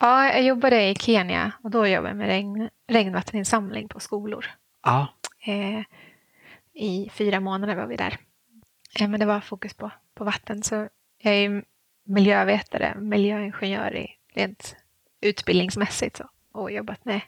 [0.00, 4.46] Ja, jag jobbade i Kenya och då jobbade jag med regn, regnvatteninsamling på skolor.
[4.82, 5.06] Ja.
[5.46, 5.80] Eh,
[6.74, 8.16] I fyra månader var vi där.
[9.00, 10.62] Eh, men det var fokus på, på vatten.
[10.62, 10.88] Så
[11.22, 11.64] jag är
[12.06, 14.76] miljövetare, miljöingenjör i rent
[15.20, 17.20] utbildningsmässigt så, och jobbat med,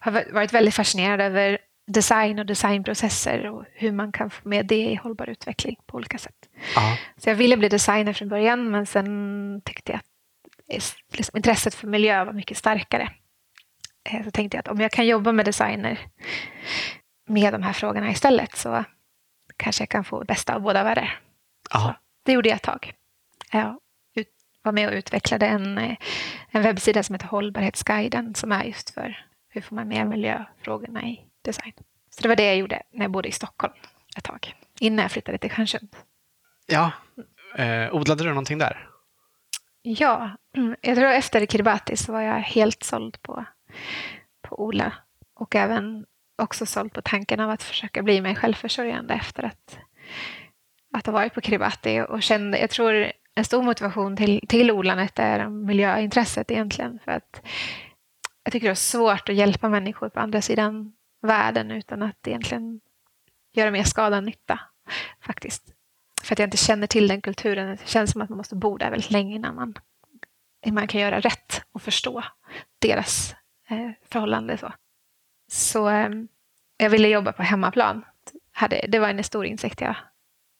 [0.00, 4.66] har va- varit väldigt fascinerad över design och designprocesser och hur man kan få med
[4.66, 6.48] det i hållbar utveckling på olika sätt.
[6.74, 6.96] ja.
[7.16, 10.06] Så jag ville bli designer från början men sen tyckte jag att
[11.12, 13.10] liksom, intresset för miljö var mycket starkare.
[14.10, 15.98] Eh, Så tänkte jag att om jag kan jobba med designer
[17.28, 18.84] med de här frågorna istället så
[19.56, 21.20] kanske jag kan få det bästa av båda världar.
[22.24, 22.92] Det gjorde jag ett tag.
[23.52, 23.78] Jag
[24.62, 25.96] var med och utvecklade en, eh,
[26.50, 31.20] en webbsida som heter Hållbarhetsguiden som är just för hur får man med miljöfrågorna i
[31.42, 31.72] design.
[32.10, 33.72] Så det var det jag gjorde när jag bodde i Stockholm
[34.16, 35.96] ett tag, innan jag flyttade till Stjärnsund.
[36.66, 36.90] ja.
[37.56, 38.88] Eh, odlade du någonting där?
[39.86, 40.30] Ja,
[40.80, 43.44] jag tror efter Kiribati så var jag helt såld på,
[44.42, 44.92] på odla
[45.34, 46.06] och även
[46.38, 49.78] också såld på tanken av att försöka bli mig självförsörjande efter att,
[50.92, 52.00] att ha varit på Kiribati.
[52.08, 56.98] Och kände, jag tror en stor motivation till, till odlandet är miljöintresset egentligen.
[57.04, 57.42] För att
[58.44, 60.92] jag tycker det är svårt att hjälpa människor på andra sidan
[61.22, 62.80] världen utan att egentligen
[63.52, 64.60] göra mer skada än nytta
[65.20, 65.73] faktiskt.
[66.24, 67.68] För att jag inte känner till den kulturen.
[67.68, 69.74] Det känns som att man måste bo där väldigt länge innan man,
[70.64, 72.24] innan man kan göra rätt och förstå
[72.78, 73.34] deras
[73.68, 74.58] eh, förhållande.
[74.58, 74.72] Så,
[75.50, 76.08] så eh,
[76.76, 78.04] jag ville jobba på hemmaplan.
[78.52, 79.96] Hade, det var en stor insikt jag,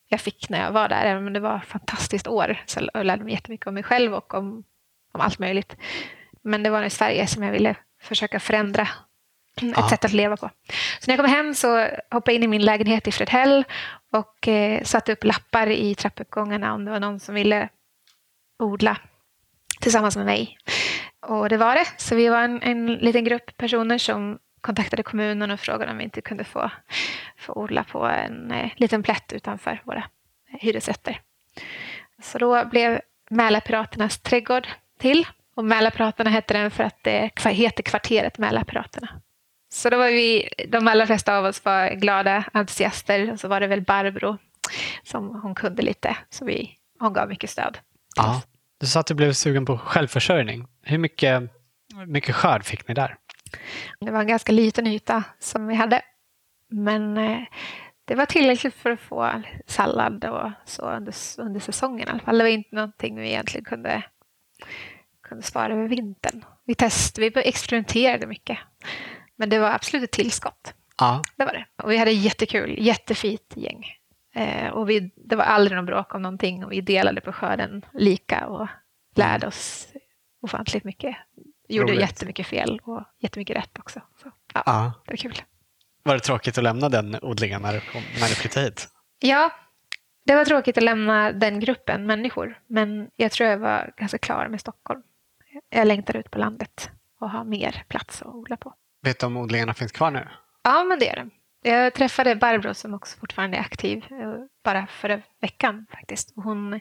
[0.08, 1.04] jag fick när jag var där.
[1.04, 2.62] Även om det var ett fantastiskt år.
[2.66, 4.64] Så jag lärde mig jättemycket om mig själv och om,
[5.12, 5.76] om allt möjligt.
[6.42, 8.88] Men det var i Sverige som jag ville försöka förändra
[9.62, 10.50] ett sätt att leva på.
[11.00, 13.64] Så när jag kom hem så hoppade jag in i min lägenhet i Fredhäll
[14.12, 17.68] och eh, satte upp lappar i trappuppgångarna om det var någon som ville
[18.58, 18.96] odla
[19.80, 20.58] tillsammans med mig.
[21.20, 21.86] Och det var det.
[21.96, 26.04] Så vi var en, en liten grupp personer som kontaktade kommunen och frågade om vi
[26.04, 26.70] inte kunde få,
[27.36, 30.04] få odla på en eh, liten plätt utanför våra
[30.60, 31.20] hyresrätter.
[32.22, 35.26] Så då blev Mälarpiraternas trädgård till.
[35.54, 39.08] Och Mälarpiraterna hette den för att det heter kvarteret Mälarpiraterna.
[39.74, 43.60] Så då var vi, de allra flesta av oss var glada entusiaster och så var
[43.60, 44.38] det väl Barbro
[45.02, 47.78] som hon kunde lite, så vi, hon gav mycket stöd.
[48.16, 48.42] Ja.
[48.78, 50.66] Du sa att du blev sugen på självförsörjning.
[50.82, 51.42] Hur mycket,
[52.06, 53.16] mycket skörd fick ni där?
[54.00, 56.02] Det var en ganska liten yta som vi hade,
[56.70, 57.40] men eh,
[58.04, 62.38] det var tillräckligt för att få sallad och så under, under säsongen i alla fall.
[62.38, 64.02] Det var inte någonting vi egentligen kunde,
[65.28, 66.44] kunde spara över vintern.
[66.64, 68.58] Vi testade, vi experimenterade mycket,
[69.44, 70.74] men det var absolut ett tillskott.
[70.98, 71.22] Ja.
[71.36, 71.66] Det var det.
[71.82, 73.86] Och vi hade jättekul, jättefint gäng.
[74.34, 77.84] Eh, och vi, det var aldrig någon bråk om någonting och vi delade på skörden
[77.92, 78.68] lika och
[79.16, 79.88] lärde oss
[80.42, 81.16] ofantligt mycket.
[81.68, 82.00] Gjorde Roligt.
[82.00, 84.00] jättemycket fel och jättemycket rätt också.
[84.22, 84.92] Så, ja, ja.
[85.04, 85.42] det var kul.
[86.02, 88.88] Var det tråkigt att lämna den odlingen när du, kom, när du flyttade hit?
[89.18, 89.50] Ja,
[90.26, 94.48] det var tråkigt att lämna den gruppen människor, men jag tror jag var ganska klar
[94.48, 95.02] med Stockholm.
[95.70, 98.74] Jag längtar ut på landet och har mer plats att odla på.
[99.04, 100.28] Vet du om odlingarna finns kvar nu?
[100.62, 101.30] Ja, men det är det.
[101.70, 106.32] Jag träffade Barbro som också fortfarande är aktiv, eh, bara förra veckan faktiskt.
[106.36, 106.80] Hon,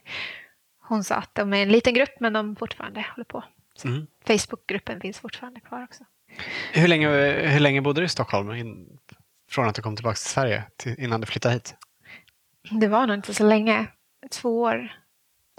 [0.88, 3.43] hon sa att de är en liten grupp, men de fortfarande håller på.
[3.86, 4.07] Mm.
[4.25, 6.03] Facebookgruppen finns fortfarande kvar också.
[6.73, 7.09] Hur, länge,
[7.47, 8.99] hur länge bodde du i Stockholm in,
[9.51, 11.75] från att du kom tillbaka till Sverige till, innan du flyttade hit?
[12.71, 13.88] Det var nog inte så länge,
[14.31, 14.93] två år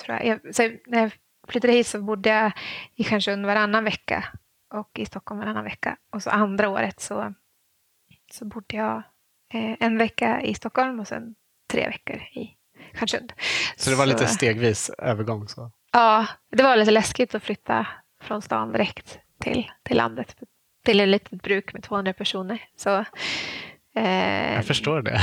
[0.05, 0.27] tror jag.
[0.27, 1.13] jag så när jag
[1.49, 2.53] flyttade hit så bodde jag
[2.95, 4.25] i Stjärnsund varannan vecka
[4.75, 5.97] och i Stockholm varannan vecka.
[6.13, 7.35] Och så andra året så,
[8.33, 8.97] så bodde jag
[9.53, 11.35] eh, en vecka i Stockholm och sen
[11.71, 12.57] tre veckor i
[12.95, 13.33] Stjärnsund.
[13.77, 15.49] Så det var lite stegvis övergång?
[15.49, 15.71] Så.
[15.93, 17.87] Ja, det var lite läskigt att flytta
[18.23, 20.37] från stan direkt till, till landet.
[20.85, 22.63] Till ett litet bruk med 200 personer.
[22.77, 23.05] Så,
[23.95, 25.21] eh, jag förstår det.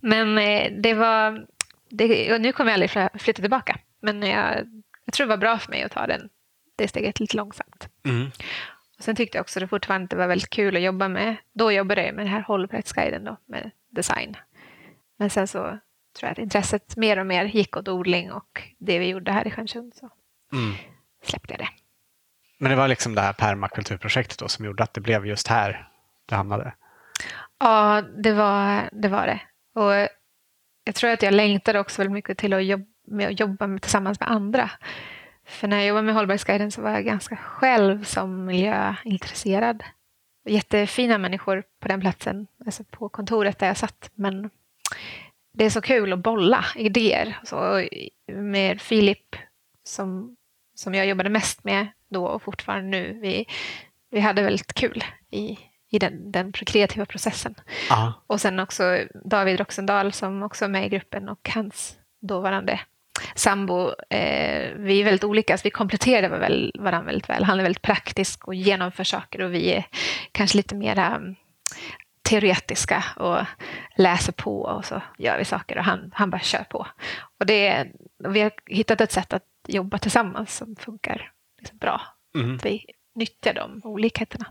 [0.00, 1.46] men eh, det var...
[1.90, 3.78] Det, nu kommer jag aldrig flytta tillbaka.
[4.02, 4.56] Men jag,
[5.04, 6.28] jag tror det var bra för mig att ta den,
[6.76, 7.88] det steget lite långsamt.
[8.04, 8.30] Mm.
[8.98, 11.36] Och sen tyckte jag också det fortfarande var väldigt kul att jobba med.
[11.52, 14.36] Då jobbade jag med den här hållbarhetsguiden då, med design.
[15.18, 15.80] Men sen så tror
[16.20, 19.50] jag att intresset mer och mer gick åt odling och det vi gjorde här i
[19.50, 20.10] Stjärnsund så
[20.52, 20.74] mm.
[21.22, 21.68] släppte jag det.
[22.58, 25.88] Men det var liksom det här permakulturprojektet då som gjorde att det blev just här
[26.26, 26.74] det hamnade?
[27.58, 29.08] Ja, det var det.
[29.08, 29.40] Var det.
[29.80, 30.08] Och
[30.84, 33.82] jag tror att jag längtade också väldigt mycket till att jobba med att jobba med,
[33.82, 34.70] tillsammans med andra.
[35.46, 39.84] För när jag jobbade med Hållbarhetsguiden så var jag ganska själv som miljöintresserad.
[40.44, 44.10] Jättefina människor på den platsen, alltså på kontoret där jag satt.
[44.14, 44.50] Men
[45.52, 47.38] det är så kul att bolla idéer.
[47.44, 47.86] Så
[48.32, 49.36] med Filip,
[49.84, 50.36] som,
[50.74, 53.46] som jag jobbade mest med då och fortfarande nu, vi,
[54.10, 55.58] vi hade väldigt kul i,
[55.90, 57.54] i den, den kreativa processen.
[57.90, 58.12] Aha.
[58.26, 62.80] Och sen också David Roxendal som också är med i gruppen och hans dåvarande
[63.34, 67.44] sambo, eh, vi är väldigt olika, så vi kompletterar väl varandra väldigt väl.
[67.44, 69.84] Han är väldigt praktisk och genomför saker och vi är
[70.32, 71.34] kanske lite mera mm,
[72.22, 73.38] teoretiska och
[73.96, 76.86] läser på och så gör vi saker och han, han bara kör på.
[77.40, 77.86] Och det,
[78.28, 82.00] vi har hittat ett sätt att jobba tillsammans som funkar liksom bra.
[82.34, 82.58] Mm.
[82.62, 84.46] vi nyttjar de olikheterna.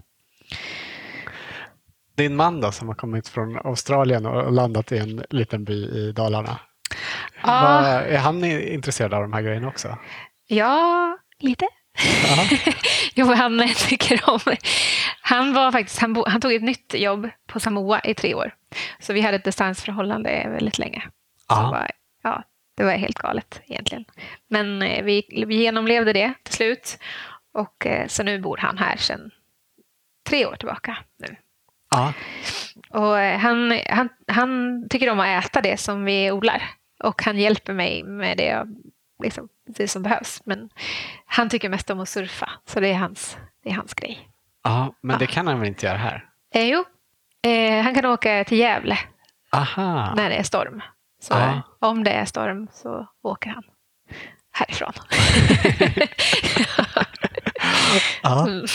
[2.16, 6.12] Din man då, som har kommit från Australien och landat i en liten by i
[6.12, 6.60] Dalarna.
[7.48, 7.82] Ja.
[7.82, 9.98] Var, är han intresserad av de här grejerna också?
[10.48, 11.68] Ja, lite.
[13.16, 14.40] jo, han tycker om...
[15.22, 18.54] Han, var faktiskt, han, bo, han tog ett nytt jobb på Samoa i tre år.
[19.00, 21.04] Så vi hade ett distansförhållande väldigt länge.
[21.50, 21.92] Var,
[22.24, 22.44] ja,
[22.78, 24.06] det var helt galet egentligen.
[24.50, 26.98] Men eh, vi, vi genomlevde det till slut.
[27.54, 29.32] Och eh, så nu bor han här sedan
[30.30, 30.98] tre år tillbaka.
[31.18, 31.36] nu.
[31.92, 32.14] Ja.
[32.90, 36.64] Och eh, han, han, han tycker om att äta det som vi odlar.
[37.04, 38.66] Och han hjälper mig med det,
[39.24, 40.42] liksom, det som behövs.
[40.46, 40.70] Men
[41.26, 44.30] han tycker mest om att surfa, så det är hans, det är hans grej.
[44.64, 46.30] Ja, men det kan han väl inte göra här?
[46.54, 46.86] Eh, jo,
[47.52, 48.98] eh, han kan åka till Gävle
[49.52, 50.14] Aha.
[50.16, 50.82] när det är storm.
[51.22, 51.62] Så ja.
[51.80, 53.64] om det är storm så åker han
[54.52, 54.94] härifrån.
[58.24, 58.48] ja.
[58.48, 58.66] Mm.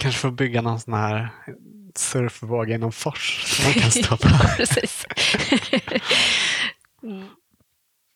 [0.00, 1.28] kanske får bygga någon sån här
[1.94, 4.28] surfvåg i någon fors som man kan stå på.
[4.56, 5.06] Precis.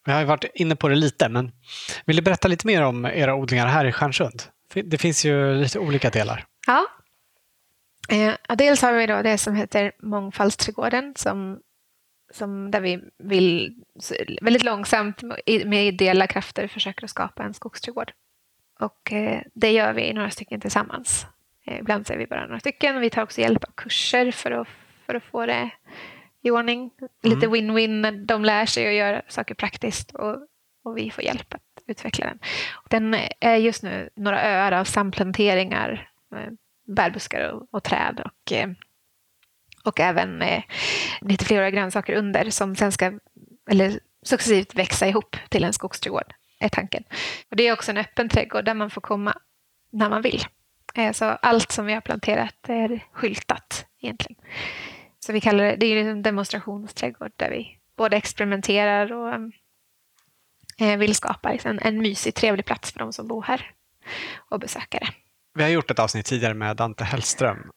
[0.06, 1.52] Vi har varit inne på det lite, men
[2.04, 4.42] vill du berätta lite mer om era odlingar här i Stjärnsund?
[4.84, 6.44] Det finns ju lite olika delar.
[6.66, 6.86] Ja.
[8.08, 11.60] Eh, dels har vi då det som heter Mångfaldsträdgården som,
[12.32, 13.74] som där vi vill
[14.40, 15.22] väldigt långsamt
[15.64, 18.12] med ideella krafter försöker att skapa en skogsträdgård.
[18.80, 21.26] Och eh, det gör vi några stycken tillsammans.
[21.66, 23.00] Eh, ibland så är vi bara några stycken.
[23.00, 24.68] Vi tar också hjälp av kurser för att,
[25.06, 25.70] för att få det
[26.46, 26.90] i ordning.
[27.22, 27.54] Lite mm.
[27.54, 28.26] win-win.
[28.26, 30.36] De lär sig att göra saker praktiskt och,
[30.84, 32.38] och vi får hjälp att utveckla den.
[32.90, 36.52] Den är just nu några öar av samplanteringar, eh,
[36.86, 38.68] bärbuskar och, och träd och, eh,
[39.84, 40.62] och även eh,
[41.20, 43.12] lite flera grönsaker under som sen ska
[43.70, 47.04] eller successivt växa ihop till en skogsträdgård, är tanken.
[47.50, 49.38] Och det är också en öppen trädgård där man får komma
[49.92, 50.44] när man vill.
[51.12, 54.36] Så allt som vi har planterat är skyltat egentligen.
[55.26, 59.34] Så vi kallar det, det är en demonstrationsträdgård där vi både experimenterar och
[60.78, 63.70] eh, vill skapa liksom en mysig, trevlig plats för de som bor här
[64.50, 65.08] och besökare.
[65.54, 67.70] Vi har gjort ett avsnitt tidigare med Dante Hellström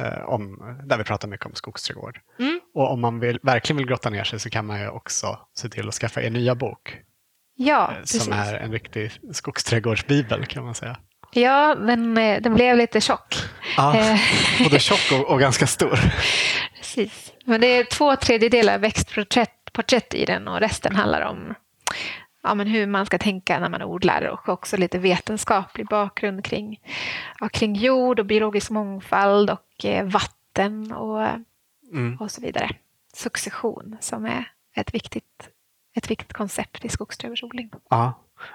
[0.00, 2.20] eh, om, där vi pratar mycket om skogsträdgård.
[2.38, 2.60] Mm.
[2.74, 5.68] Och om man vill, verkligen vill grotta ner sig så kan man ju också se
[5.68, 6.98] till att skaffa er nya bok.
[7.56, 10.96] Ja, eh, som är en riktig skogsträdgårdsbibel kan man säga.
[11.32, 13.36] Ja, den, den blev lite tjock.
[13.76, 14.18] Ja,
[14.64, 15.98] både tjock och, och, ganska stor.
[16.80, 17.32] Precis.
[17.44, 21.54] Men det är två tredjedelar växtporträtt porträtt i den och resten handlar om
[22.42, 26.80] ja, men hur man ska tänka när man odlar och också lite vetenskaplig bakgrund kring,
[27.40, 31.26] ja, kring jord och biologisk mångfald och eh, vatten och,
[31.92, 32.16] mm.
[32.20, 32.70] och så vidare.
[33.14, 35.48] Succession som är ett viktigt,
[35.96, 37.70] ett viktigt koncept i skogsträdgårdsodling.
[37.90, 38.14] Ja,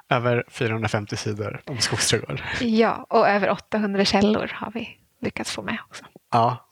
[0.10, 2.42] över 450 sidor om skogsträdgård.
[2.62, 6.06] Ja, och över 800 källor har vi lyckats få med också.
[6.32, 6.68] Ja,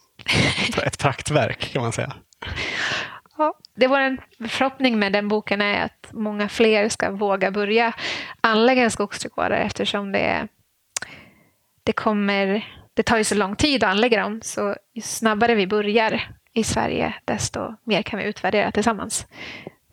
[0.86, 2.13] ett praktverk kan man säga.
[3.38, 4.17] Ja, det var en
[4.49, 7.93] förhoppning med den boken är att många fler ska våga börja
[8.41, 10.47] anlägga en skogsträdgårdar eftersom det,
[11.83, 15.67] det kommer det tar ju så lång tid att anlägga dem, så ju snabbare vi
[15.67, 19.27] börjar i Sverige, desto mer kan vi utvärdera tillsammans.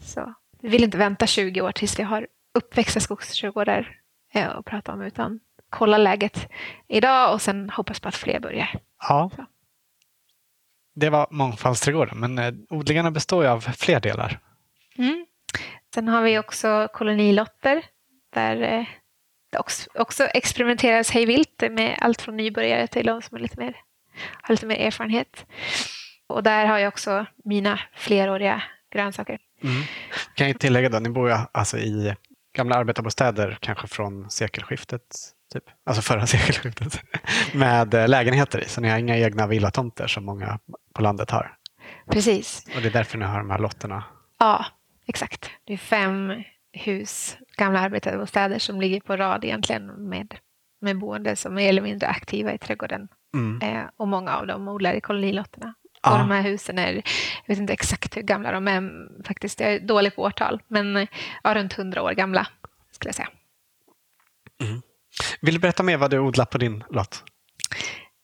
[0.01, 3.97] Så vi vill inte vänta 20 år tills vi har uppväxta skogsträdgårdar
[4.33, 5.41] eh, och prata om, utan
[5.71, 6.49] kolla läget
[6.89, 8.71] idag och sen hoppas på att fler börjar.
[9.09, 9.31] Ja.
[9.37, 9.47] Så.
[10.95, 14.39] Det var mångfaldsträdgården, men eh, odlingarna består ju av fler delar.
[14.99, 15.27] Mm.
[15.95, 17.83] Sen har vi också kolonilotter
[18.35, 18.85] där eh,
[19.51, 23.77] det också, också experimenteras hejvilt med allt från nybörjare till de som är lite mer,
[24.43, 25.47] har lite mer erfarenhet.
[26.27, 29.39] Och där har jag också mina fleråriga grönsaker.
[29.63, 29.83] Mm.
[30.35, 32.17] Kan jag tillägga då, ni bor ju alltså i
[32.57, 35.03] gamla arbetarbostäder kanske från sekelskiftet,
[35.53, 35.65] typ.
[35.87, 37.03] alltså förra sekelskiftet,
[37.55, 38.69] med eh, lägenheter i.
[38.69, 40.59] Så ni har inga egna villatomter som många
[40.95, 41.57] på landet har.
[42.11, 42.67] Precis.
[42.77, 44.05] Och det är därför ni har de här lotterna.
[44.39, 44.67] Ja,
[45.07, 45.51] exakt.
[45.65, 50.35] Det är fem hus, gamla arbetarbostäder som ligger på rad egentligen med,
[50.81, 53.09] med boende som är mer eller mindre aktiva i trädgården.
[53.35, 53.61] Mm.
[53.63, 55.75] Eh, och många av dem odlar i kolonilotterna.
[56.03, 56.13] Ja.
[56.13, 57.03] Och de här husen är, jag
[57.47, 61.07] vet inte exakt hur gamla de är faktiskt, jag är dålig på årtal, men
[61.43, 62.47] ja, runt hundra år gamla
[62.93, 63.29] skulle jag säga.
[64.63, 64.83] Mm.
[65.41, 67.25] Vill du berätta mer vad du odlar på din lott?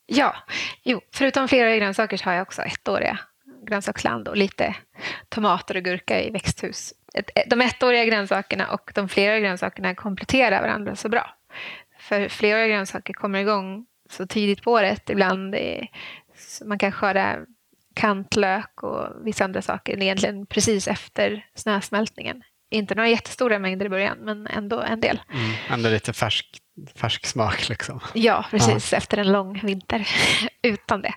[0.07, 0.37] Ja,
[0.83, 3.19] jo, förutom flera grönsaker så har jag också ettåriga
[3.67, 4.75] grönsaksland och lite
[5.29, 6.93] tomater och gurka i växthus.
[7.47, 11.31] De ettåriga grönsakerna och de fleråriga grönsakerna kompletterar varandra så bra.
[11.99, 15.11] För fleråriga grönsaker kommer igång så tidigt på året.
[15.11, 15.89] Ibland är,
[16.65, 17.39] man kan skörda
[17.95, 22.43] kantlök och vissa andra saker egentligen precis efter snösmältningen.
[22.71, 25.21] Inte några jättestora mängder i början, men ändå en del.
[25.33, 26.59] Mm, ändå lite färsk,
[26.95, 27.69] färsk smak.
[27.69, 28.01] Liksom.
[28.15, 28.93] Ja, precis.
[28.93, 28.99] Ja.
[28.99, 30.09] Efter en lång vinter
[30.63, 31.15] utan det.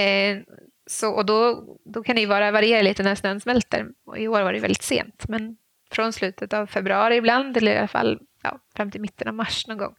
[0.00, 0.38] Eh,
[0.86, 3.86] så, och då, då kan det ju vara, variera lite när snön smälter.
[4.06, 5.56] Och I år var det väldigt sent, men
[5.90, 9.66] från slutet av februari ibland, eller i alla fall ja, fram till mitten av mars
[9.66, 9.94] någon gång,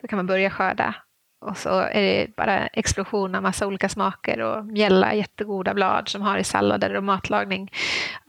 [0.00, 0.94] så kan man börja skörda.
[1.40, 6.22] Och så är det bara explosion av massa olika smaker och mjälla jättegoda blad som
[6.22, 7.72] har i sallader och matlagning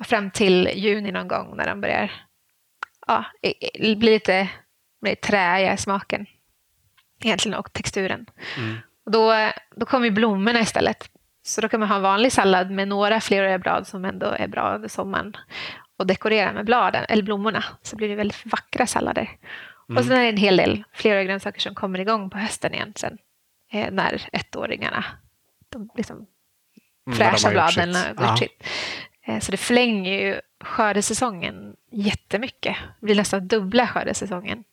[0.04, 2.12] fram till juni någon gång när de börjar
[3.08, 3.26] ja,
[3.74, 4.50] bli lite
[5.02, 6.26] bli träiga i smaken
[7.24, 8.26] egentligen och texturen.
[8.58, 8.78] Mm.
[9.06, 11.10] Och då, då kommer blommorna istället.
[11.44, 14.74] Så då kan man ha vanlig sallad med några fleråriga blad som ändå är bra
[14.74, 15.38] över sommaren
[15.98, 19.30] och dekorera med bladen, eller blommorna, så blir det väldigt vackra sallader.
[19.90, 19.98] Mm.
[19.98, 22.94] Och sen är det en hel del fleråriga grönsaker som kommer igång på hösten igen
[22.96, 23.18] sen,
[23.72, 25.06] eh, när ettåringarna,
[25.70, 26.16] de liksom
[27.08, 28.64] mm, fräscha bladen har gjort sitt.
[29.30, 32.76] Eh, så det förlänger ju skördesäsongen jättemycket.
[33.00, 34.64] Det blir nästan dubbla skördesäsongen,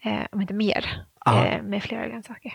[0.00, 2.52] eh, om inte mer, eh, med flera grönsaker.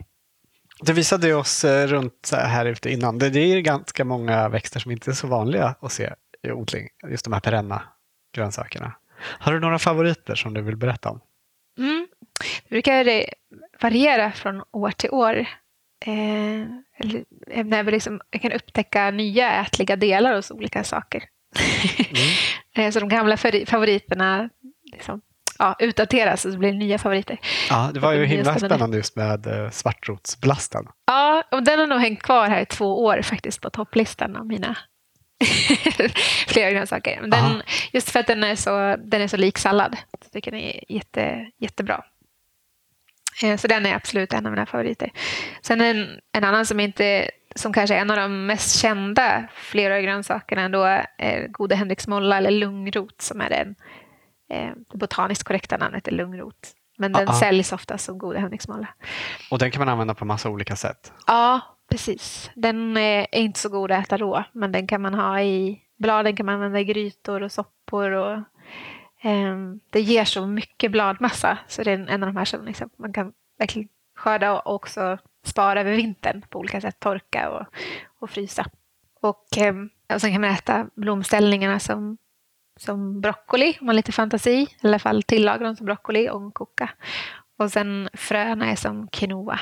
[0.80, 3.20] Du visade oss runt här ute innan.
[3.20, 6.88] Det är ganska många växter som inte är så vanliga att se i odling.
[7.10, 7.84] Just de här perenna
[8.34, 8.94] grönsakerna.
[9.18, 11.20] Har du några favoriter som du vill berätta om?
[11.78, 12.08] Mm.
[12.64, 13.26] Det brukar
[13.82, 15.48] variera från år till år.
[16.08, 16.62] Eh,
[17.50, 21.24] eh när vi liksom, kan upptäcka nya ätliga delar hos olika saker.
[22.76, 22.92] Mm.
[22.92, 24.50] så de gamla favoriterna
[24.92, 25.22] liksom,
[25.60, 27.40] ja, utdateras och så blir det nya favoriter.
[27.70, 30.88] Ja, det var ju himla spännande just med uh, svartrotsblasten.
[31.06, 34.46] Ja, och den har nog hängt kvar här i två år faktiskt på topplistan av
[34.46, 34.78] mina
[36.48, 37.22] flera grönsaker.
[37.28, 39.98] Den, just för att den är så, den är så lik sallad.
[40.12, 42.04] Jag tycker den är jätte, jättebra.
[43.44, 45.12] Eh, så den är absolut en av mina favoriter.
[45.62, 50.02] Sen en, en annan som inte som kanske är en av de mest kända flera
[50.02, 50.84] grönsakerna ändå
[51.18, 53.76] är gode Henriksmolla eller lungrot som är den
[54.50, 56.74] Eh, det botaniskt korrekta namnet är lungrot.
[56.98, 57.40] Men den Aha.
[57.40, 58.88] säljs ofta som goda henriksmåla.
[59.52, 61.14] Och den kan man använda på massa olika sätt?
[61.28, 62.52] Ja, precis.
[62.56, 66.36] Den är inte så god att äta rå, men den kan man ha i bladen
[66.36, 68.12] kan man använda i grytor och soppor.
[68.12, 68.42] Och, eh,
[69.26, 72.90] Ehm, det ger så mycket bladmassa, så det är en av de här som liksom,
[72.98, 77.66] man kan verkligen skörda och också spara över vintern på olika sätt, torka och,
[78.20, 78.66] och frysa.
[79.22, 82.18] Och, ehm, och sen kan man äta blomställningarna som
[82.80, 84.68] som broccoli, om man har lite fantasi.
[84.82, 86.90] I alla fall tillaga dem som broccoli och koka.
[87.58, 89.60] Och sen fröna är som quinoa.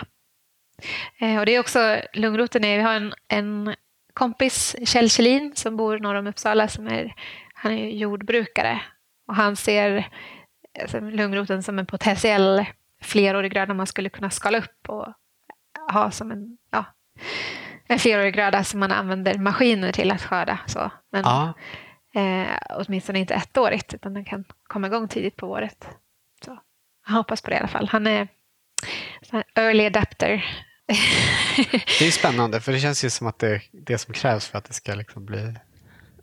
[1.19, 2.63] Ehm, och det är också lungroten.
[2.63, 3.75] Är, vi har en, en
[4.13, 6.67] kompis, Kjell Kjellin, som bor norr om Uppsala.
[6.67, 7.15] Som är,
[7.53, 8.81] han är jordbrukare.
[9.27, 10.07] Och han ser
[10.81, 12.65] alltså, lungroten som en potentiell
[13.01, 15.07] flerårig gröda man skulle kunna skala upp och
[15.91, 16.85] ha som en, ja,
[17.87, 20.59] en flerårig gröda som man använder maskiner till att skörda.
[20.67, 20.91] Så.
[21.11, 21.53] Men, ja.
[22.15, 25.87] Eh, åtminstone inte ettårigt, utan den kan komma igång tidigt på året.
[26.45, 26.59] Så
[27.07, 27.87] jag hoppas på det i alla fall.
[27.87, 28.27] Han är
[29.55, 30.45] early adapter.
[31.99, 34.57] det är spännande, för det känns ju som att det är det som krävs för
[34.57, 35.55] att det ska liksom bli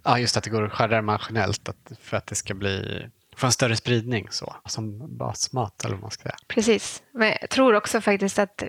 [0.05, 3.47] Ja, just att det går att skära maskinellt att, för att det ska bli få
[3.47, 6.37] en större spridning så, som basmat eller vad man ska säga.
[6.49, 8.63] Precis, men jag tror också faktiskt att,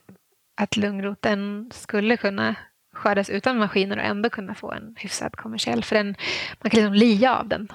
[0.61, 2.55] att lungroten skulle kunna
[2.93, 6.15] skördas utan maskiner och ändå kunna få en hyfsad kommersiell, för den,
[6.61, 7.71] man kan liksom lia av den.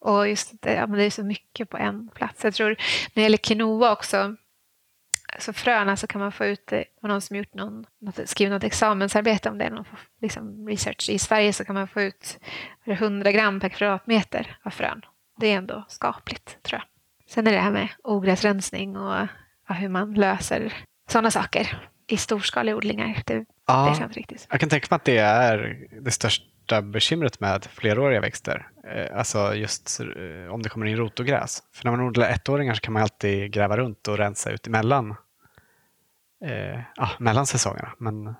[0.00, 2.44] Och just det, ja, men det är så mycket på en plats.
[2.44, 2.76] Jag tror när
[3.14, 4.36] det gäller quinoa också,
[5.38, 7.86] så fröna så kan man få ut, det var någon som gjort någon,
[8.24, 9.84] skrivit något examensarbete om det, någon
[10.22, 11.10] liksom research.
[11.10, 12.38] I Sverige så kan man få ut
[12.84, 15.02] 100 gram per kvadratmeter av frön.
[15.40, 16.88] Det är ändå skapligt, tror jag.
[17.30, 19.26] Sen är det här med ogräsrensning och
[19.68, 20.72] ja, hur man löser
[21.08, 23.22] sådana saker i storskaliga odlingar.
[23.26, 24.46] Det Ja, jag inte riktigt.
[24.50, 28.68] jag kan tänka mig att det är det största bekymret med fleråriga växter.
[28.94, 31.62] Eh, Alltså just eh, om det kommer in rotogräs.
[31.74, 35.14] För när man odlar ettåringar så kan man alltid gräva runt och rensa ut emellan
[36.44, 37.92] eh, ja, mellan säsongerna.
[37.98, 38.34] Men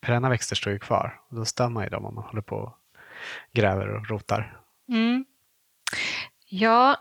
[0.00, 2.56] perenna växter står ju kvar och då stör man ju dem om man håller på
[2.56, 2.78] och
[3.52, 4.60] gräver och rotar.
[4.88, 5.24] Mm.
[6.48, 6.96] Ja,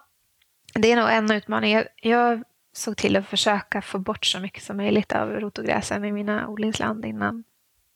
[0.73, 1.73] det är nog en utmaning.
[1.73, 2.43] Jag, jag
[2.73, 7.05] såg till att försöka få bort så mycket som möjligt av rotogräsen i mina odlingsland
[7.05, 7.43] innan,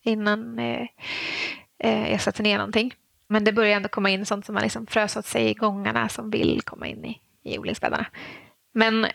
[0.02, 0.88] innan eh,
[1.80, 2.93] eh, jag satte ner någonting.
[3.28, 6.10] Men det börjar ändå komma in sånt som har liksom frös åt sig i gångarna
[6.10, 8.06] som vill komma in i, i odlingsbäddarna.
[8.72, 9.08] Men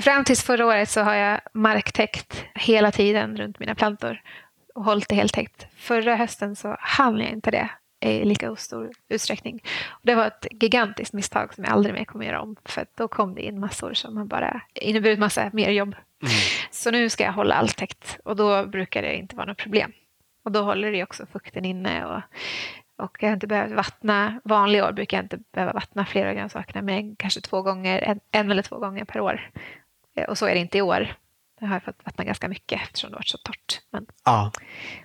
[0.00, 4.20] fram tills förra året så har jag marktäckt hela tiden runt mina plantor
[4.74, 5.66] och hållit det heltäckt.
[5.76, 7.70] Förra hösten så hann jag inte det
[8.00, 9.62] i lika stor utsträckning.
[9.88, 12.56] Och det var ett gigantiskt misstag som jag aldrig mer kommer göra om.
[12.64, 15.94] För då kom det in massor som har bara inneburit massa mer jobb.
[16.22, 16.34] Mm.
[16.70, 19.92] Så nu ska jag hålla allt täckt och då brukar det inte vara något problem.
[20.44, 22.22] Och då håller det också fukten inne och,
[23.04, 24.40] och jag har inte behövt vattna.
[24.44, 28.20] Vanliga år brukar jag inte behöva vattna flera av grönsakerna men kanske två gånger, en,
[28.30, 29.50] en eller två gånger per år.
[30.16, 31.14] Eh, Och så är det inte i år.
[31.60, 33.80] Jag har fått vattna ganska mycket eftersom det har varit så torrt.
[33.90, 34.52] Men Ja.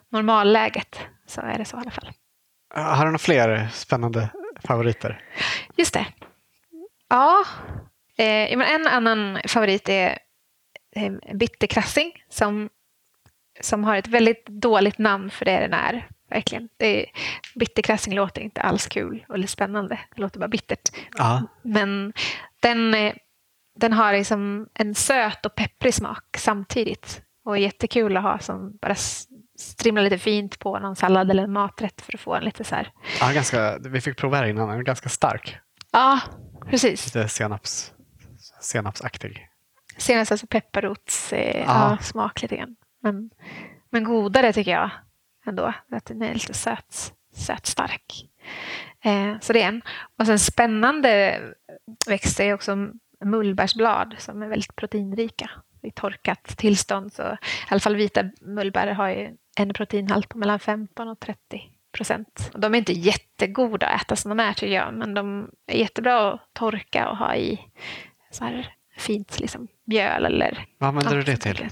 [0.10, 2.12] normalläget så är det så i alla fall.
[2.76, 4.30] Har du några fler spännande
[4.64, 5.24] favoriter?
[5.78, 6.06] Just det.
[7.10, 7.44] Ja,
[8.18, 10.18] eh, men en annan favorit är
[10.96, 12.70] eh, bitterkrassing som,
[13.62, 16.08] som har ett väldigt dåligt namn för det den är.
[16.30, 16.70] Verkligen.
[16.78, 17.12] Det är,
[17.56, 20.00] bitterkrassing låter inte alls kul eller spännande.
[20.16, 20.90] Det låter bara bittert.
[21.18, 21.44] Ja.
[21.62, 22.14] Men
[22.60, 23.14] den, eh,
[23.82, 27.22] den har liksom en söt och pepprig smak samtidigt.
[27.46, 28.96] Och är jättekul att ha som bara
[29.60, 32.76] strimla lite fint på någon sallad eller en maträtt för att få en lite så
[32.76, 32.92] här.
[33.20, 35.58] Ja, ganska, vi fick prova här innan, den är ganska stark.
[35.92, 36.20] Ja,
[36.70, 37.06] precis.
[37.06, 37.94] Lite senaps,
[38.62, 39.48] senapsaktig.
[39.98, 41.66] Senast alltså pepparrots eh, Ja.
[41.92, 42.76] ja, smak lite grann.
[43.02, 43.30] Men,
[43.90, 44.90] men godare tycker jag
[45.46, 45.74] ändå.
[45.92, 48.26] Att den är lite söt, söt stark.
[49.04, 49.82] Eh, så det är en.
[50.20, 51.40] Och sen spännande
[52.08, 52.78] växter är också
[53.26, 55.50] mullbärsblad som är väldigt proteinrika.
[55.84, 57.38] I torkat tillstånd så i
[57.70, 61.40] alla fall vita mullbär har ju en proteinhalt på mellan 15 och 30
[61.92, 62.52] procent.
[62.56, 66.34] De är inte jättegoda att äta som de är tycker jag, men de är jättebra
[66.34, 67.60] att torka och ha i
[68.32, 70.66] så här fint liksom, mjöl eller...
[70.78, 71.68] Vad använder du det till?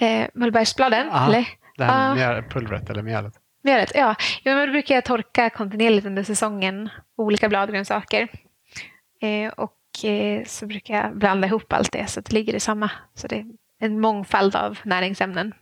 [0.00, 1.26] Eh, mullbärsbladen, Ja.
[1.28, 1.48] eller?
[1.76, 3.34] Det här mjöl, pulvret eller mjölet?
[3.62, 4.14] Mjölet, ja.
[4.44, 8.28] Jo, men då brukar jag torka kontinuerligt under säsongen olika bladgrönsaker.
[9.20, 9.76] Eh, och
[10.46, 12.90] så brukar jag blanda ihop allt det så att det ligger i samma.
[13.14, 13.46] Så det är
[13.78, 15.54] en mångfald av näringsämnen.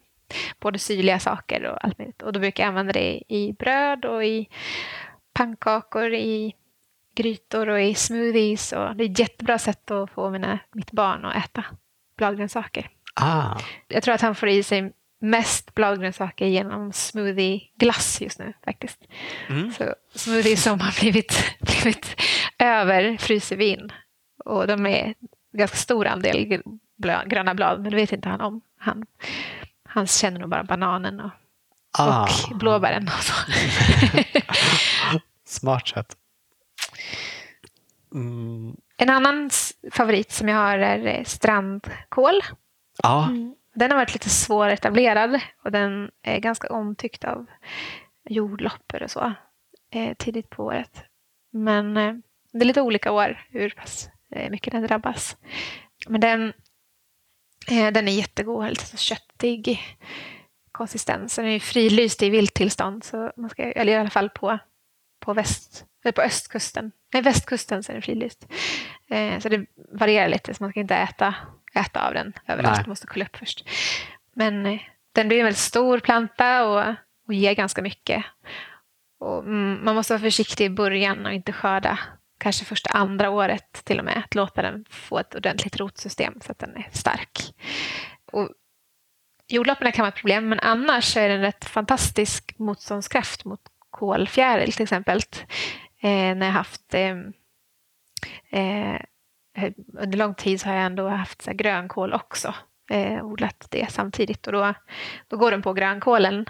[0.61, 2.23] Både syrliga saker och allt möjligt.
[2.23, 4.49] Och då brukar jag använda det i bröd och i
[5.35, 6.53] pannkakor, i
[7.17, 8.73] grytor och i smoothies.
[8.73, 11.65] Och det är ett jättebra sätt att få mina, mitt barn att äta
[12.19, 12.89] bladgrönsaker.
[13.15, 13.59] Ah,
[13.89, 19.01] Jag tror att han får i sig mest bladgrönsaker genom smoothie-glass just nu faktiskt.
[19.49, 19.73] Mm.
[19.73, 22.21] Så smoothies som har blivit, blivit
[22.59, 23.93] över fryser vi in.
[24.45, 25.15] Och de är
[25.53, 26.63] ganska stor andel
[27.27, 28.61] gröna blad, men det vet inte han om.
[28.79, 29.07] Han,
[29.85, 31.31] han känner nog bara bananen och,
[31.99, 32.29] ah.
[32.51, 33.07] och blåbären.
[33.07, 33.35] Och så.
[35.47, 36.17] Smart sätt.
[38.15, 38.77] Mm.
[38.97, 39.51] en annan
[39.93, 42.41] favorit som jag har är eh, strandkål.
[43.03, 43.29] Ja,
[43.75, 47.47] Den har varit lite svåretablerad och den är ganska omtyckt av
[48.29, 49.33] jordloppor och så
[49.91, 51.05] eh, tidigt på året.
[51.51, 52.15] Men eh,
[52.53, 54.09] det är lite olika år hur pass
[54.51, 55.37] mycket den drabbas.
[56.09, 56.53] Men den,
[57.71, 59.79] eh, den är jättegod, lite så köttig
[60.73, 61.37] konsistens.
[61.37, 64.59] Den är ju frilyst i vilttillstånd, så man ska, eller i alla fall på,
[65.21, 66.93] på, väst, eller på östkusten.
[67.13, 68.47] Nej, västkusten så är den frilyst.
[69.09, 71.35] Eh, så det varierar lite, så man ska inte äta,
[71.75, 72.81] äta av den överallt.
[72.81, 73.69] Man måste kolla upp först.
[74.33, 74.81] Men eh,
[75.13, 76.95] den blir en väldigt stor planta och,
[77.27, 78.25] och ger ganska mycket.
[79.19, 81.99] Och, mm, man måste vara försiktig i början och inte skörda
[82.39, 84.17] kanske första andra året till och med.
[84.17, 87.55] Att låta den få ett ordentligt rotsystem så att den är stark.
[88.33, 88.49] Och
[89.49, 93.61] jordlopporna kan vara ett problem men annars är den rätt fantastisk motståndskraft mot
[93.91, 95.21] kolfjäril till exempel.
[96.01, 97.17] Eh, när jag haft eh,
[98.51, 99.01] eh,
[99.99, 102.55] under lång tid har jag ändå haft så här, grönkål också.
[102.91, 104.75] Eh, odlat det samtidigt och då,
[105.29, 106.47] då går den på grönkålen.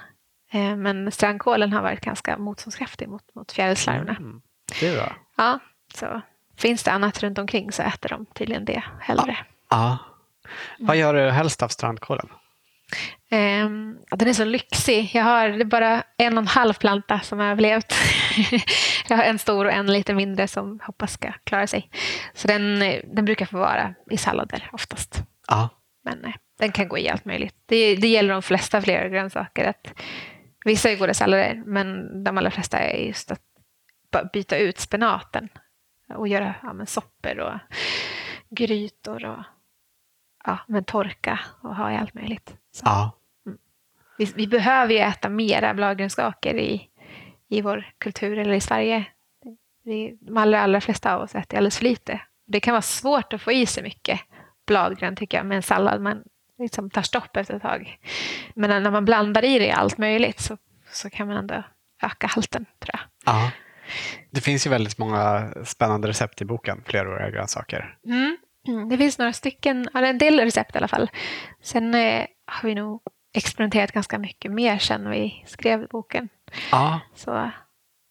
[0.52, 4.16] Eh, men strandkålen har varit ganska motståndskraftig mot, mot fjärilslarverna.
[4.16, 4.42] Mm,
[4.80, 5.16] det är bra.
[5.36, 5.58] Ja,
[5.96, 6.20] så
[6.56, 9.36] finns det annat runt omkring så äter de tydligen det hellre.
[9.70, 9.98] Ja.
[10.78, 12.28] Vad gör du helst av strandkålen?
[13.30, 15.10] Um, den är så lyxig.
[15.14, 17.94] Jag har det är bara en och en halv planta som har överlevt.
[19.08, 21.90] jag har en stor och en lite mindre som hoppas ska klara sig.
[22.34, 25.22] Så den, den brukar få vara i sallader oftast.
[25.48, 25.68] Ja.
[26.04, 27.54] Men eh, den kan gå i allt möjligt.
[27.66, 29.68] Det, det gäller de flesta flera grönsaker.
[29.68, 29.94] Att
[30.64, 33.40] vissa är goda sallader, men de allra flesta är just att
[34.32, 35.48] byta ut spenaten
[36.08, 37.58] och göra ja, men soppor och
[38.50, 39.42] grytor och
[40.44, 42.56] ja, men torka och ha i allt möjligt.
[42.72, 42.82] Så.
[42.84, 43.12] Ja.
[43.46, 43.58] Mm.
[44.18, 46.88] Vi, vi, behöver ju äta mera bladgrönsaker i,
[47.48, 49.04] i vår kultur eller i Sverige.
[49.84, 52.20] Vi, de allra, allra flesta av oss äter alldeles för lite.
[52.46, 54.20] Det kan vara svårt att få i sig mycket
[54.66, 56.00] bladgrönt tycker jag med en sallad.
[56.00, 56.22] Man
[56.58, 57.98] liksom tar stopp efter ett tag.
[58.54, 60.58] Men när man blandar i det allt möjligt så,
[60.92, 61.62] så kan man ändå
[62.02, 63.00] öka halten tror jag.
[63.34, 63.50] Ja.
[64.30, 67.96] Det finns ju väldigt många spännande recept i boken, fleråriga grönsaker.
[68.06, 68.36] Mm.
[68.68, 71.10] Mm, det finns några stycken, eller en del recept i alla fall.
[71.62, 73.02] Sen eh, har vi nog
[73.34, 76.28] experimenterat ganska mycket mer sen vi skrev boken.
[76.70, 77.00] Ja.
[77.14, 77.50] Så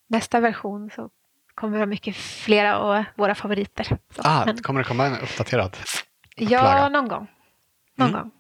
[0.10, 1.10] nästa version så
[1.56, 3.84] kommer det vara mycket flera av våra favoriter.
[3.84, 4.58] Så, ah, men...
[4.58, 5.78] Kommer det komma en uppdaterad
[6.38, 6.80] upplaga?
[6.80, 7.28] Ja, någon gång.
[7.96, 8.22] Någon mm.
[8.22, 8.32] gång.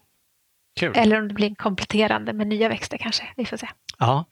[0.80, 0.94] Kul.
[0.96, 3.24] Eller om det blir kompletterande med nya växter kanske.
[3.38, 3.70] Vi får se.
[4.00, 4.26] Ja.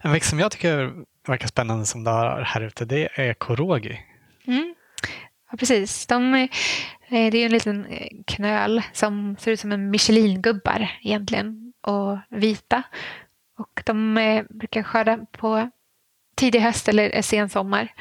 [0.00, 0.92] En växt som jag tycker
[1.28, 4.00] verkar spännande som du har här ute det är korogi.
[4.46, 4.74] Mm.
[5.50, 6.06] Ja, precis.
[6.06, 6.48] De, eh,
[7.08, 12.82] det är en liten eh, knöl som ser ut som en Michelin-gubbar egentligen och vita.
[13.58, 15.70] Och de eh, brukar skörda på
[16.36, 17.92] tidig höst eller sen sommar.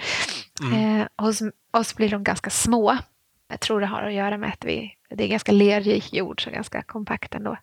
[0.62, 1.02] Mm.
[1.02, 2.98] Eh, hos oss blir de ganska små.
[3.50, 6.50] Jag tror det har att göra med att vi, det är ganska lerrik jord, så
[6.50, 7.58] ganska kompakt ändå.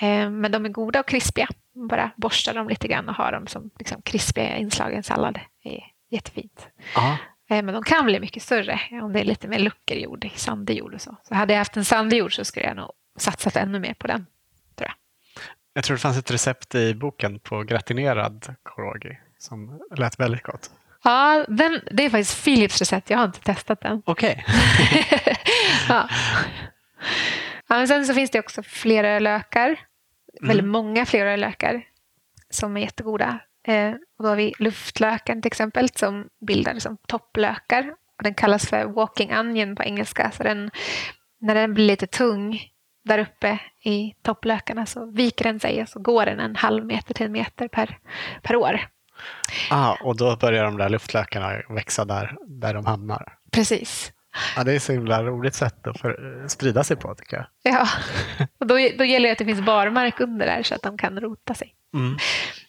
[0.00, 1.48] Eh, men de är goda och krispiga.
[1.88, 5.40] Bara borsta dem lite grann och ha dem som liksom, krispiga inslag i en sallad.
[5.62, 6.68] Det är jättefint.
[6.96, 7.16] Aha.
[7.50, 10.28] Eh, men de kan bli mycket större om det är lite mer luckor i jord,
[10.34, 11.16] sandig jord och så.
[11.22, 14.06] Så hade jag haft en sandig jord så skulle jag nog satsat ännu mer på
[14.06, 14.26] den.
[14.76, 14.94] Tror jag.
[15.72, 20.70] jag tror det fanns ett recept i boken på gratinerad korogi som lät väldigt gott.
[21.02, 23.10] Ja, den, det är faktiskt Philips recept.
[23.10, 24.02] Jag har inte testat den.
[24.06, 24.44] Okej.
[24.48, 25.04] Okay.
[25.88, 26.08] ja.
[27.68, 29.68] ja, men sen så finns det också flera lökar.
[29.68, 30.48] Mm.
[30.48, 31.82] Väldigt många flera lökar
[32.50, 33.38] som är jättegoda.
[33.66, 37.94] Eh, och då har vi luftlöken till exempel som bildar liksom topplökar.
[38.16, 40.30] Och den kallas för walking onion på engelska.
[40.30, 40.70] Så den,
[41.38, 42.60] när den blir lite tung
[43.04, 47.14] där uppe i topplökarna så viker den sig och så går den en halv meter
[47.14, 47.98] till en meter per,
[48.42, 48.80] per år.
[49.70, 53.36] Ah, och då börjar de där luftlökarna växa där, där de hamnar?
[53.52, 54.12] Precis.
[54.56, 57.46] Ja, det är så himla roligt sätt att för, sprida sig på tycker jag.
[57.62, 57.88] Ja,
[58.58, 61.20] och då, då gäller det att det finns barmark under där så att de kan
[61.20, 61.74] rota sig.
[61.94, 62.18] Mm.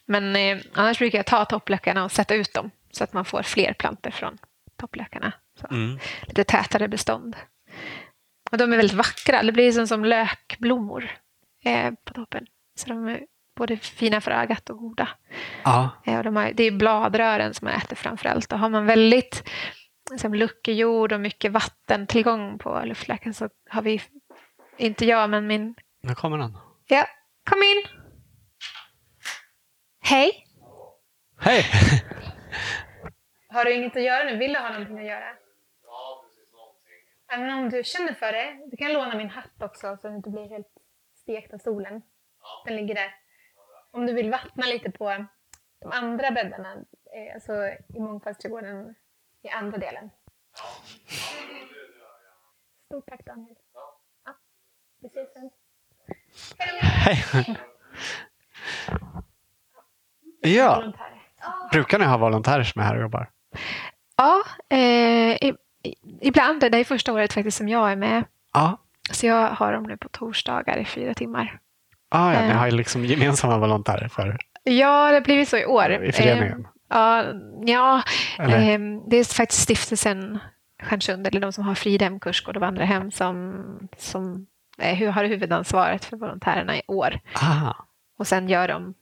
[0.05, 3.43] Men eh, annars brukar jag ta topplökarna och sätta ut dem så att man får
[3.43, 4.37] fler plantor från
[4.77, 5.33] topplökarna.
[5.71, 5.99] Mm.
[6.21, 7.35] Lite tätare bestånd.
[8.51, 9.43] Och de är väldigt vackra.
[9.43, 11.11] Det blir som, som lökblommor
[11.63, 12.45] eh, på toppen.
[12.75, 13.19] Så de är
[13.61, 15.09] både fina för ögat och goda.
[15.63, 15.89] Ja.
[16.05, 18.51] Eh, och de har, det är bladrören som man äter framför allt.
[18.53, 19.49] Och har man väldigt
[20.11, 24.01] liksom, luckig jord och mycket vattentillgång på luftlöken så har vi,
[24.77, 25.75] inte jag men min...
[26.01, 26.57] Nu kommer han.
[26.87, 27.05] Ja,
[27.49, 27.83] kom in!
[30.03, 30.47] Hej!
[31.39, 31.63] Hej!
[33.49, 34.37] Har du inget att göra nu?
[34.37, 35.35] Vill du ha någonting att göra?
[35.85, 36.51] Ja, precis.
[36.53, 37.01] Någonting.
[37.31, 38.69] Även om du känner för det.
[38.71, 40.67] Du kan låna min hatt också så att du inte blir helt
[41.15, 42.01] stekt av solen.
[42.65, 43.20] Den ligger där.
[43.91, 45.25] Om du vill vattna lite på
[45.81, 47.53] de andra bäddarna, eh, alltså
[47.95, 48.95] i mångfaldsträdgården
[49.43, 50.09] i andra delen.
[52.85, 53.55] Stort tack Daniel.
[53.73, 53.99] Ja.
[54.25, 54.33] Ja,
[54.99, 55.49] vi ses sen.
[56.81, 57.57] Hej Hej!
[60.41, 60.93] Ja,
[61.71, 63.31] brukar ni ha volontärer som är här och jobbar?
[64.17, 64.43] Ja,
[64.77, 65.53] eh,
[66.21, 66.61] ibland.
[66.61, 68.23] Det är första året faktiskt som jag är med.
[68.53, 68.77] Ja.
[69.11, 71.59] Så jag har dem nu på torsdagar i fyra timmar.
[72.11, 72.57] Ah, ja, ni Eh.
[72.57, 76.03] har ju liksom gemensamma volontärer för Ja, det har blivit så i år.
[76.03, 76.59] i föreningen.
[76.61, 77.23] Eh, ja,
[77.65, 78.03] ja
[78.43, 80.39] eh, det är faktiskt stiftelsen
[80.83, 83.53] Stjärnsund, eller de som har Fridhem kursgård och vandrarhem som,
[83.97, 84.47] som
[85.13, 87.19] har huvudansvaret för volontärerna i år.
[87.33, 87.73] Ah,
[88.19, 88.93] Och sen gör de,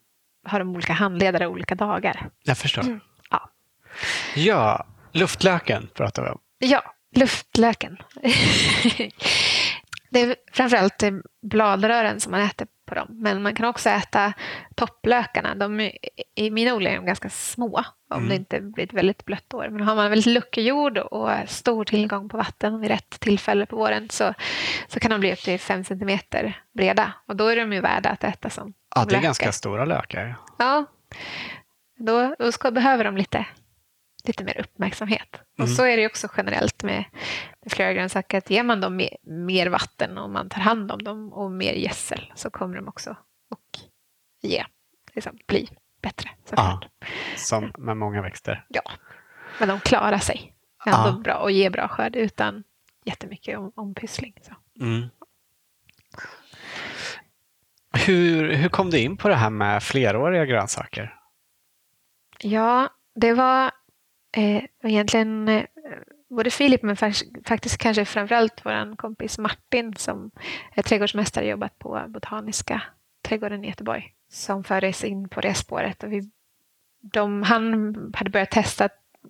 [0.46, 2.30] har de olika handledare olika dagar.
[2.44, 2.82] jag förstår.
[2.82, 3.00] Mm,
[3.30, 3.50] ja.
[4.36, 6.40] Ja, luftlöken pratar vi om.
[6.60, 6.82] Ja,
[7.16, 7.98] luftlöken.
[10.10, 11.04] det är framförallt
[11.42, 13.08] bladrören som man äter på dem.
[13.10, 14.34] Men man kan också äta
[14.76, 15.56] topplökarna.
[15.56, 15.92] De är,
[16.36, 18.30] I mina odlingar är de ganska små om Mm.
[18.30, 19.70] det inte blir ett väldigt blött år.
[19.70, 23.76] Men har man väldigt luckig jord och stor tillgång på vatten vid rätt tillfälle på
[23.76, 24.34] våren så,
[24.88, 27.14] så kan de bli upp till fem centimeter breda.
[27.28, 29.22] Och då är de ju värda att äta som Ja, det är lökar.
[29.24, 30.36] ganska stora lökar.
[30.58, 30.86] Ja,
[31.98, 33.46] då, då ska, behöver de lite,
[34.30, 35.42] lite mer uppmärksamhet.
[35.54, 35.72] Och Mm.
[35.76, 37.04] så är det också generellt med,
[37.64, 41.34] med flera grönsaker att ger man dem mer, vatten och man tar hand om dem
[41.34, 43.10] och mer gödsel så kommer de också
[43.52, 43.84] att
[44.42, 44.66] ge,
[45.14, 45.70] liksom, bli
[46.02, 46.30] bättre.
[46.46, 46.88] såklart.
[47.36, 48.66] Som med många växter.
[48.68, 48.82] Ja.
[49.60, 50.54] Men de klarar sig
[50.86, 51.22] ändå Ja.
[51.24, 52.64] bra och ger bra skörd utan
[53.06, 54.34] jättemycket om, ompyssling.
[54.42, 54.84] Så.
[54.86, 55.08] Mm.
[58.06, 61.16] Hur, hur kom du in på det här med fleråriga grönsaker?
[62.40, 63.72] Ja, det var
[64.32, 65.64] eh, egentligen eh,
[66.30, 66.98] både Filip men
[67.46, 70.32] faktiskt kanske framförallt vår kompis Martin som
[70.74, 72.82] är trädgårdsmästare och jobbat på Botaniska
[73.22, 76.04] trädgården i Göteborg som fördes in på det spåret.
[76.04, 76.30] Och vi,
[77.02, 78.90] de, han hade börjat testa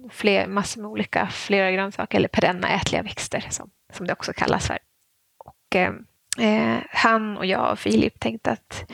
[0.09, 4.67] fler, massor med olika flera grönsaker eller perenna ätliga växter som, som det också kallas
[4.67, 4.77] för.
[5.37, 5.93] Och, eh,
[6.39, 8.91] eh han och jag och Filip tänkte att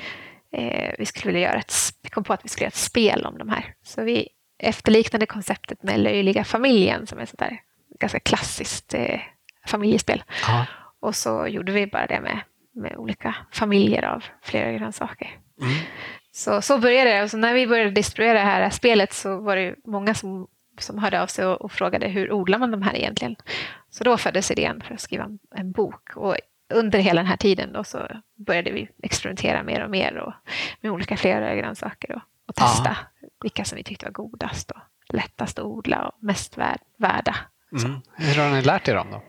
[0.52, 3.26] eh, vi skulle vilja göra ett, vi kom på att vi skulle göra ett spel
[3.26, 3.74] om de här.
[3.84, 7.62] Så vi efterliknade konceptet med Löjliga familjen som är ett sånt där
[8.00, 9.20] ganska klassiskt eh,
[9.68, 10.24] familjespel.
[10.48, 10.66] Ja.
[11.00, 12.40] Och så gjorde vi bara det med,
[12.74, 15.40] med olika familjer av flera grönsaker.
[15.62, 15.74] Mm.
[16.32, 17.24] Så, så började det.
[17.24, 20.48] Och så när vi började distribuera det här spelet så var det många som,
[20.80, 23.36] som hörde av sig och, och frågade hur odlar man de här egentligen?
[23.90, 26.16] Så då föddes idén för att skriva en, en bok.
[26.16, 26.36] Och
[26.74, 30.34] under hela den här tiden då så började vi experimentera mer och mer och,
[30.82, 32.98] med olika flera grönsaker och, och testa
[33.46, 37.36] vilka som vi tyckte var godast och lättast att odla och mest värd, värda.
[37.72, 38.02] Mm.
[38.16, 39.22] Hur har ni lärt er dem då?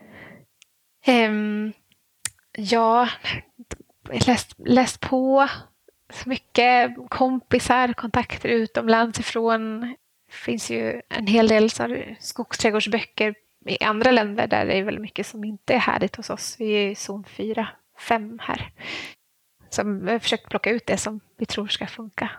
[1.05, 1.73] Ehm,
[2.51, 3.09] ja,
[4.27, 5.47] läst, läst på
[6.09, 6.95] så mycket.
[7.09, 9.81] Kompisar, kontakter utomlands ifrån.
[10.27, 11.69] Det finns ju en hel del
[12.19, 16.55] skogsträdgårdsböcker i andra länder där det är väldigt mycket som inte är härligt hos oss.
[16.59, 17.67] Vi är i zon 4,
[17.99, 18.71] 5 här.
[19.69, 22.31] Så vi har försökt plocka ut det som vi tror ska funka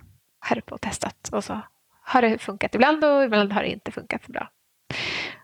[0.49, 1.29] här uppe och testat.
[1.33, 1.61] Och så
[2.03, 4.51] har det funkat ibland och ibland har det inte funkat så bra.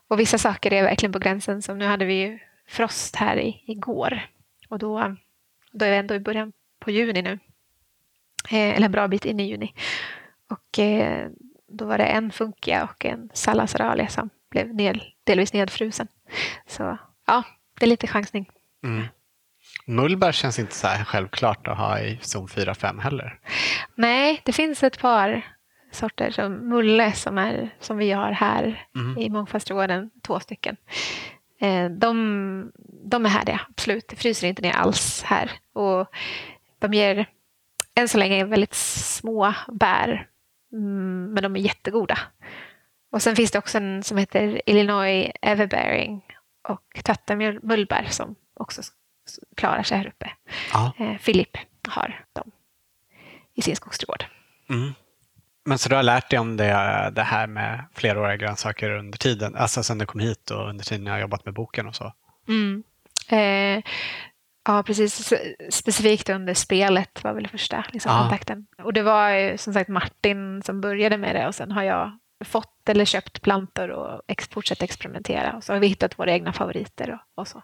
[0.08, 1.62] Och vissa saker är verkligen på gränsen.
[1.62, 2.38] Som nu hade vi ju
[2.68, 4.20] frost här i, igår.
[4.68, 5.16] Och då,
[5.72, 7.38] då är vi ändå i början på juni nu.
[8.50, 9.74] Eh, eller en bra bit in i juni.
[10.50, 11.28] Och eh,
[11.68, 16.08] då var det en funkia och en salladsaralia som blev ned, delvis nedfrusen.
[16.66, 17.42] Så ja,
[17.78, 18.50] det är lite chansning.
[18.84, 19.04] Mm.
[19.86, 23.38] Mullbär känns inte så här självklart att ha i zon 4-5 heller.
[23.94, 25.42] Nej, det finns ett par
[25.92, 29.18] sorter som mulle som, är, som vi har här Mm.
[29.18, 30.76] i mångfaldsträdgården, två stycken.
[31.60, 32.72] Eh, de,
[33.10, 34.08] de är härliga, absolut.
[34.08, 35.50] Det fryser inte ner alls här.
[35.72, 36.06] Och
[36.78, 37.26] de ger
[37.94, 40.28] än så länge väldigt små bär,
[40.72, 42.18] mm, men de är jättegoda.
[43.12, 46.22] Och sen finns det också en som heter Illinois Everbearing
[46.68, 48.82] och Töttamullbär som också
[49.56, 50.30] klarar sig här uppe.
[50.72, 50.92] Ja.
[50.98, 51.56] Eh, Philip
[51.88, 52.50] har dem
[53.54, 54.24] i sin skogsträdgård.
[54.70, 54.94] Mm.
[55.64, 59.56] Men så du har lärt dig om det, det här med fleråriga grönsaker under tiden,
[59.56, 62.12] alltså sen du kom hit och under tiden jag har jobbat med boken och så?
[62.48, 62.82] Mm.
[63.28, 63.82] Eh,
[64.66, 65.32] ja, precis.
[65.70, 68.18] Specifikt under spelet var väl första liksom, Ja.
[68.20, 68.66] kontakten.
[68.82, 72.18] Och det var ju som sagt Martin som började med det och sen har jag
[72.44, 75.52] fått eller köpt plantor och ex- fortsatt experimentera.
[75.56, 77.62] Och så har vi hittat våra egna favoriter och, och så.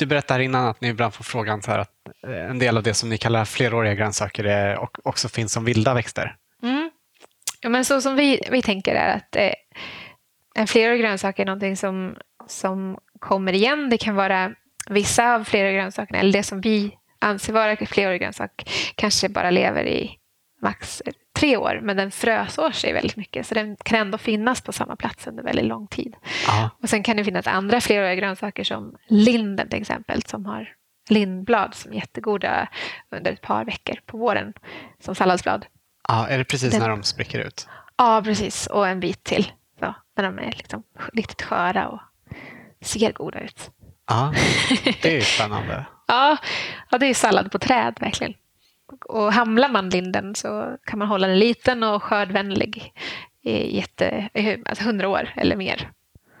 [0.00, 1.90] Du berättade här innan att ni ibland får frågan så här att
[2.26, 5.64] eh, en del av det som ni kallar fleråriga grönsaker är, och också finns som
[5.64, 6.36] vilda växter.
[6.62, 6.90] Mm.
[7.60, 9.52] Ja, men så som vi, vi tänker är att eh,
[10.54, 13.90] en flerårig grönsak är någonting som, som kommer igen.
[13.90, 14.52] Det kan vara
[14.88, 19.84] vissa av fleråriga grönsakerna, eller det som vi anser vara flerårig grönsak, kanske bara lever
[19.84, 20.19] i
[20.62, 21.02] max
[21.32, 24.96] tre år, men den frösår sig väldigt mycket, så den kan ändå finnas på samma
[24.96, 26.16] plats under väldigt lång tid.
[26.46, 26.70] Ja.
[26.82, 30.68] Och sen kan det finnas andra fleråriga grönsaker som linden till exempel, som har
[31.08, 32.68] lindblad som är jättegoda
[33.10, 34.52] under ett par veckor på våren
[35.00, 35.66] som salladsblad.
[36.08, 37.68] Ja, är det precis Den- när de spricker ut?
[37.96, 38.66] Ja, precis.
[38.66, 39.52] Och en bit till.
[39.78, 40.82] Så, när de är liksom
[41.12, 42.00] riktigt sköra och
[42.80, 43.70] ser goda ut.
[44.08, 44.32] Ja,
[44.84, 45.84] det är ju spännande.
[46.06, 46.36] Ja,
[46.90, 48.34] ja det är sallad på träd verkligen.
[49.04, 52.92] Och hamlar man linden så kan man hålla den liten och skördvänlig
[53.44, 54.28] i jätte,
[54.64, 55.90] alltså 100 år eller mer.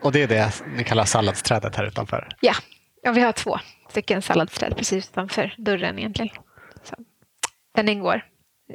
[0.02, 2.28] Och det är det ni kallar salladsträdet här utanför?
[2.40, 2.54] Ja,
[3.02, 6.30] ja vi har två stycken salladsträd precis utanför dörren egentligen.
[6.82, 6.96] Så,
[7.74, 8.24] den ingår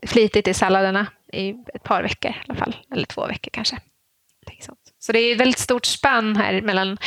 [0.04, 3.78] flitigt i salladerna i ett par veckor i alla fall, eller två veckor kanske.
[5.00, 6.98] Så det är ett väldigt stort spann här mellan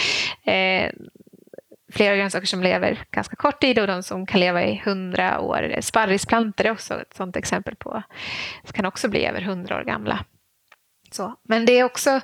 [0.45, 0.91] eh,
[1.93, 5.76] flera grönsaker som lever ganska kort tid och de som kan leva i hundra år.
[5.80, 8.03] Sparrisplantor är också ett sådant exempel på.
[8.64, 10.24] som kan också bli över hundra år gamla.
[11.11, 11.34] Så.
[11.43, 12.20] Men det är också,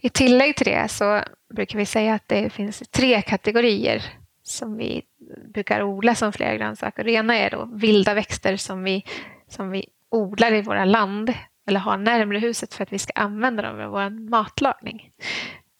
[0.00, 1.22] i tillägg till det så
[1.54, 4.02] brukar vi säga att det finns tre kategorier
[4.42, 5.02] som vi
[5.54, 7.04] brukar odla som flera grönsaker.
[7.04, 9.04] Det ena är då vilda växter som vi,
[9.48, 11.34] som vi odlar i våra land
[11.66, 15.10] eller har närmre huset för att vi ska använda dem i vår matlagning.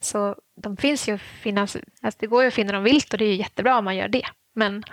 [0.01, 3.25] Så de finns ju finnas, alltså det går ju att finna dem vilt och det
[3.25, 4.27] är ju jättebra om man gör det.
[4.55, 4.85] Men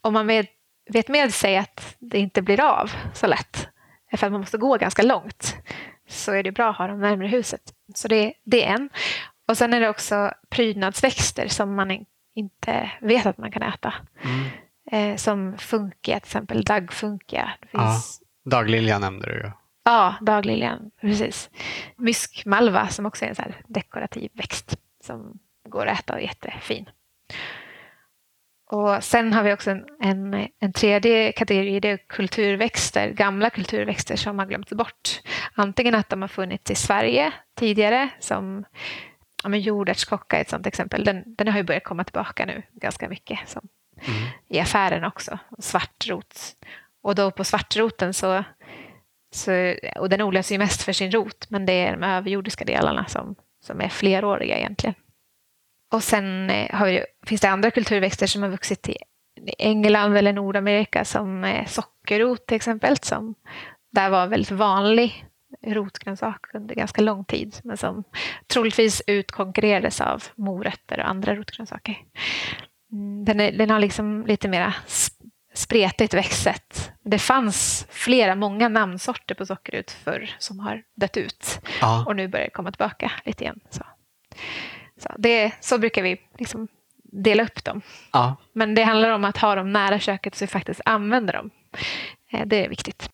[0.00, 0.50] om man vet,
[0.90, 3.68] vet med sig att det inte blir av så lätt,
[4.16, 5.56] för att man måste gå ganska långt,
[6.08, 7.60] så är det bra att ha dem närmare huset.
[7.94, 8.90] Så det, det är en.
[9.48, 13.94] Och sen är det också prydnadsväxter som man inte vet att man kan äta.
[14.22, 14.46] Mm.
[14.92, 17.50] Eh, som funkia, till exempel dagfunkia.
[17.60, 18.00] Det Ja.
[18.44, 19.50] Daglilja nämnde du ju.
[19.84, 20.90] Ja, dagliljan.
[21.00, 21.50] Precis.
[21.96, 26.22] Myskmalva som också är en så här dekorativ växt som går att äta och är
[26.22, 26.88] jättefin.
[28.70, 34.16] Och sen har vi också en, en, en tredje kategori, det är kulturväxter, gamla kulturväxter
[34.16, 35.20] som har glömts bort.
[35.54, 38.64] Antingen att de har funnits i Sverige tidigare, som
[39.42, 41.04] ja, men jordärtskocka är ett sådant exempel.
[41.04, 43.68] Den, den har ju börjat komma tillbaka nu ganska mycket som
[44.08, 44.28] Mm.
[44.48, 45.38] i affären också.
[45.58, 46.56] Svartrot.
[47.02, 48.44] Och då på svartroten så,
[49.32, 53.06] så och den odlas ju mest för sin rot, men det är de överjordiska delarna
[53.06, 54.94] som, som är fleråriga egentligen.
[55.92, 58.96] Och sen eh, har vi, finns det andra kulturväxter som har vuxit i
[59.58, 63.34] England eller Nordamerika som eh, sockerrot till exempel, som
[63.92, 65.26] där var väldigt vanlig
[65.66, 68.04] rotgrönsak under ganska lång tid, men som
[68.46, 71.98] troligtvis utkonkurrerades av morötter och andra rotgrönsaker.
[72.92, 74.74] Mm, den, är, den har liksom lite mera
[75.54, 76.92] spretigt växtsätt.
[77.02, 82.04] Det fanns flera, många namnsorter på sockerrot förr som har dött ut Ja.
[82.06, 83.60] och nu börjar det komma tillbaka lite igen.
[83.70, 83.82] Så,
[84.98, 86.68] så, det, så brukar vi liksom
[87.12, 87.82] dela upp dem.
[88.12, 88.36] ja.
[88.52, 91.50] Men det handlar om att ha dem nära köket så vi faktiskt använder dem.
[92.32, 93.10] Eh, Det är viktigt.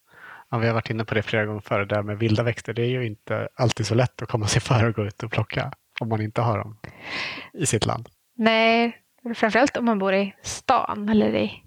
[0.51, 2.73] Ja, vi har varit inne på det flera gånger förr, det där med vilda växter.
[2.75, 5.31] Det är ju inte alltid så lätt att komma sig för och gå ut och
[5.33, 6.79] plocka om man inte har dem
[7.53, 8.09] i sitt land.
[8.37, 8.97] Nej,
[9.37, 11.63] framförallt om man bor i stan eller i...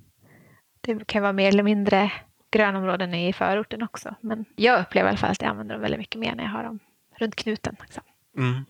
[0.98, 2.12] Det kan vara mer eller mindre
[2.52, 4.16] grönområden i förorten också.
[4.22, 6.52] Men jag upplever i alla fall att jag använder dem väldigt mycket mer när jag
[6.52, 6.80] har dem
[7.18, 7.76] runt knuten.
[7.82, 8.04] Liksom.
[8.38, 8.66] Mm.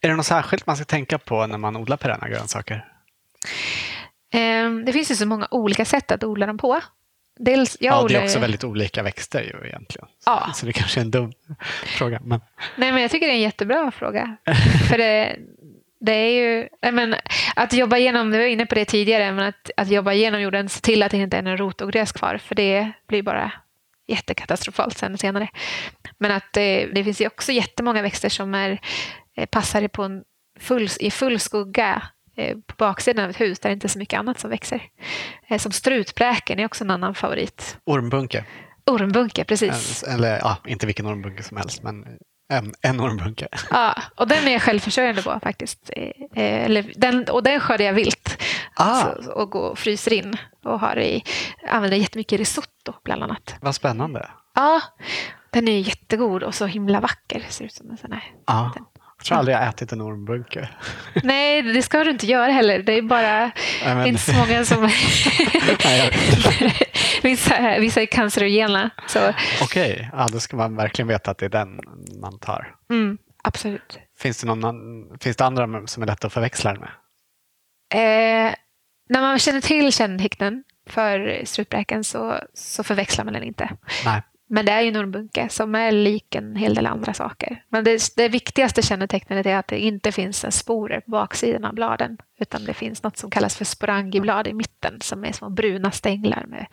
[0.00, 2.84] Är det något särskilt man ska tänka på när man odlar perenna grönsaker?
[4.30, 6.80] Ehm, Det finns ju så många olika sätt att odla dem på.
[7.40, 10.08] Dels, Ja, det odlar är också väldigt olika växter ju egentligen.
[10.26, 10.50] Ja.
[10.54, 11.32] Så det kanske är en dum
[11.86, 12.20] fråga.
[12.24, 12.40] Men...
[12.76, 14.36] Nej, men jag tycker det är en jättebra fråga.
[14.88, 15.36] För det,
[16.00, 17.14] det är ju, men,
[17.56, 20.68] att jobba igenom, du var inne på det tidigare, men att, att jobba igenom jorden,
[20.68, 23.52] se till att det inte är någon rot och gräs kvar, för det blir bara
[24.08, 25.48] jättekatastrofalt sen senare.
[26.18, 28.80] Men att det, det finns ju också jättemånga växter som är,
[29.36, 30.22] eh, passar på en
[30.60, 32.02] full, i full skugga
[32.36, 34.82] eh, på baksidan av ett hus där det inte är så mycket annat som växer.
[35.48, 37.78] Eh, Som strutbräken är också en annan favorit.
[37.84, 38.44] Ormbunke.
[38.86, 40.02] Ormbunke, precis.
[40.02, 42.18] Eller ja, inte vilken ormbunke som helst, men
[42.48, 43.48] en, en ormbunke.
[43.70, 45.90] Ja, och den är jag självförsörjande på faktiskt.
[45.96, 48.42] Eh, Eller, den, och den skördar jag vilt.
[48.74, 49.00] Ah.
[49.22, 51.24] Så, och går och fryser in och har i,
[51.68, 53.54] använder jättemycket risotto bland annat.
[53.60, 54.28] Vad spännande.
[54.54, 54.80] Ja,
[55.50, 57.42] den är jättegod och så himla vacker.
[57.48, 58.24] Ser ut som en sån här.
[58.46, 58.72] Ja.
[59.18, 60.68] Jag tror aldrig jag ätit en ormbunke.
[61.22, 62.78] Nej, det ska du inte göra heller.
[62.82, 63.50] Det är bara Nej,
[63.84, 64.82] men- inte så många som...
[65.84, 66.12] Nej,
[67.24, 68.90] vissa, vissa är cancerogena.
[69.62, 71.80] Okej, ja, då ska man verkligen veta att det är den
[72.20, 72.74] man tar.
[72.90, 73.98] mm, absolut.
[74.18, 76.90] Finns det, någon, finns det andra som är lätta att förväxla den med?
[77.94, 78.54] Eh,
[79.08, 83.70] när man känner till kännetecknen för strutbräken så, så förväxlar man den inte.
[84.04, 84.22] Nej.
[84.50, 87.64] Men det är ju en ormbunke som är lik en hel del andra saker.
[87.68, 91.74] Men det, det viktigaste kännetecknet är att det inte finns en sporer på baksidan av
[91.74, 92.18] bladen.
[92.38, 96.44] Utan det finns något som kallas för sporangiblad i mitten som är små bruna stänglar
[96.46, 96.66] med,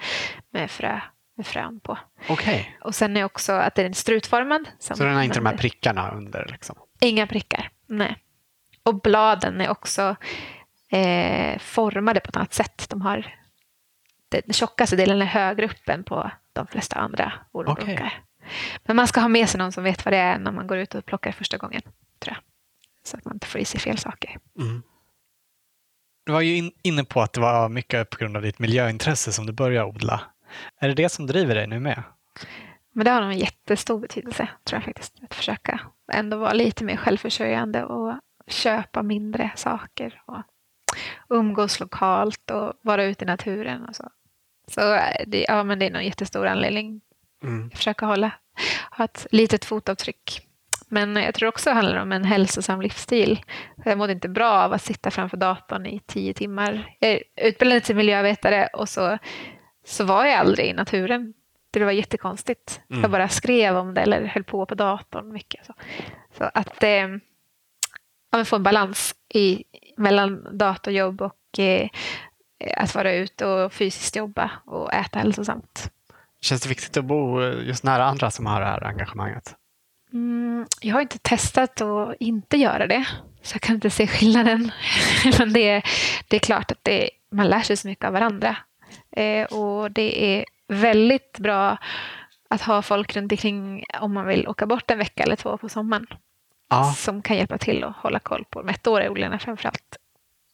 [0.49, 0.99] med, frö,
[1.37, 1.97] med frön på.
[2.29, 4.67] Okej, Och sen är också att den är strutformad.
[4.79, 6.47] som så den har inte de här prickarna under?
[6.51, 6.75] Liksom.
[6.99, 8.17] Inga prickar, nej.
[8.83, 10.15] Och bladen är också
[10.91, 12.89] eh, formade på ett annat sätt.
[12.89, 13.35] De har,
[14.29, 17.83] den tjockaste delen är högre upp än på de flesta andra ormbunkar.
[17.93, 18.11] Okej.
[18.83, 20.77] Men man ska ha med sig någon som vet vad det är när man går
[20.77, 21.81] ut och plockar första gången.
[22.19, 22.37] tror jag.
[23.03, 24.37] Så att man inte får i sig fel saker.
[24.59, 24.83] Mm.
[26.25, 29.31] Du var ju in, inne på att det var mycket på grund av ditt miljöintresse
[29.31, 30.21] som du började odla.
[30.79, 32.03] Är det det som driver dig nu med?
[32.91, 35.13] Men det har nog en jättestor betydelse, tror jag faktiskt.
[35.23, 35.79] Att försöka
[36.13, 38.13] ändå vara lite mer självförsörjande och
[38.47, 40.21] köpa mindre saker.
[40.25, 40.41] Och
[41.29, 44.09] umgås lokalt och vara ute i naturen och så.
[44.67, 47.01] Så eh, det, ja, men det är nog en jättestor anledning.
[47.43, 47.71] Mm.
[47.71, 48.31] Försöka hålla,
[48.91, 50.41] ha ett litet fotavtryck.
[50.87, 53.39] Men jag tror också det handlar om en hälsosam livsstil.
[53.85, 56.95] Jag mådde inte bra av att sitta framför datorn i tio timmar.
[56.99, 59.17] Jag utbildade till miljövetare och så,
[59.85, 61.33] så var jag aldrig i naturen.
[61.71, 62.81] Det var jättekonstigt.
[62.89, 63.01] Mm.
[63.01, 65.65] Jag bara skrev om det eller höll på på datorn mycket.
[65.65, 65.73] Så,
[66.37, 67.07] så att eh,
[68.31, 69.63] ja, få en balans i,
[69.97, 71.89] mellan datorjobb och eh,
[72.77, 75.91] att vara ute och fysiskt jobba och äta hälsosamt.
[76.41, 79.55] Känns det viktigt att bo just nära andra som har det här engagemanget?
[80.13, 83.05] Mm, jag har inte testat att inte göra det,
[83.41, 84.71] så jag kan inte se skillnaden.
[85.39, 85.83] Men det,
[86.27, 88.57] det är klart att det, man lär sig så mycket av varandra.
[89.11, 91.77] Eh, och det är väldigt bra
[92.49, 95.69] att ha folk runt omkring om man vill åka bort en vecka eller två på
[95.69, 96.07] sommaren.
[96.69, 96.93] Ja.
[96.97, 99.97] Som kan hjälpa till att hålla koll på de ettåriga odlingarna framförallt.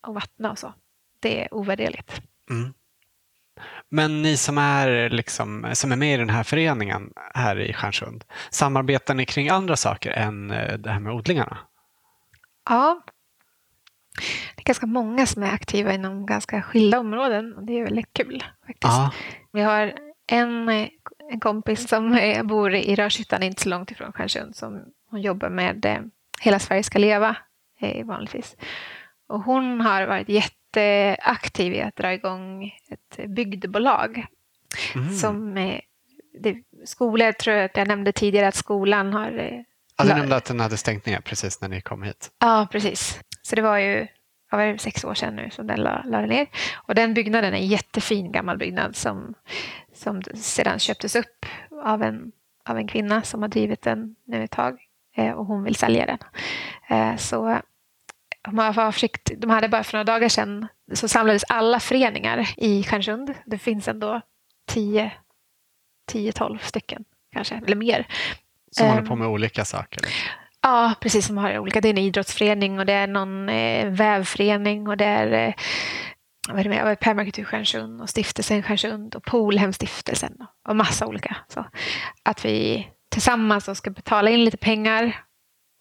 [0.02, 0.74] Och vattna och så.
[1.22, 2.22] Det är ovärderligt.
[2.50, 2.74] Mm.
[3.90, 8.24] Men ni som är, liksom, som är med i den här föreningen här i Stjärnsund,
[8.50, 11.58] samarbetar ni kring andra saker än eh, det här med odlingarna?
[12.70, 13.02] Ja.
[14.56, 18.14] Det är ganska många som är aktiva inom ganska skilda områden och det är väldigt
[18.14, 18.44] kul.
[18.66, 18.94] faktiskt.
[18.94, 19.12] Ja.
[19.52, 19.94] Vi har
[20.28, 20.70] en,
[21.32, 25.86] en kompis som bor i Rörshyttan, inte så långt ifrån Stjärnsund, som hon jobbar med
[25.86, 26.00] eh,
[26.42, 27.36] Hela Sverige ska leva
[27.80, 28.56] eh, vanligtvis.
[29.28, 30.30] Och hon har varit
[30.78, 34.26] jätteaktiv i att dra igång ett bygdebolag
[34.96, 35.14] Mm.
[35.14, 35.80] som eh,
[36.40, 36.56] det,
[36.86, 39.62] skolor, tror jag att jag nämnde tidigare att skolan har eh,
[39.98, 42.32] Ja, du nämnde att den hade stängt ner precis när ni kom hit.
[42.40, 43.20] Ja, precis.
[43.42, 44.08] Så det var ju
[44.52, 46.48] ja, det, sex år sedan nu som den la, la ner.
[46.74, 49.34] Och den byggnaden är en jättefin gammal byggnad som,
[49.94, 51.46] som sedan köptes upp
[51.84, 52.32] av en,
[52.66, 54.80] av en kvinna som har drivit den nu ett tag
[55.16, 56.20] eh, och hon vill sälja den.
[56.98, 57.60] Eh, så
[58.44, 62.48] de, har för avsikt, de hade bara för några dagar sedan så samlades alla föreningar
[62.58, 63.34] i Stjärnsund.
[63.46, 64.22] Det finns ändå
[64.68, 65.12] 10
[66.12, 68.08] 10-12 stycken kanske, eller mer.
[68.72, 69.08] Som håller Ehm.
[69.08, 70.02] på med olika saker.
[70.62, 71.82] Ja, precis som har olika.
[71.82, 75.54] Det är en idrottsförening och det är någon eh, vävförening och det är eh,
[76.50, 76.96] vad är det mer?
[76.96, 80.38] Permakultur Stjärnsund och Stiftelsen Stjärnsund och Polhemstiftelsen
[80.70, 81.36] och- massa olika.
[81.48, 81.66] Så
[82.24, 85.22] att vi tillsammans ska betala in lite pengar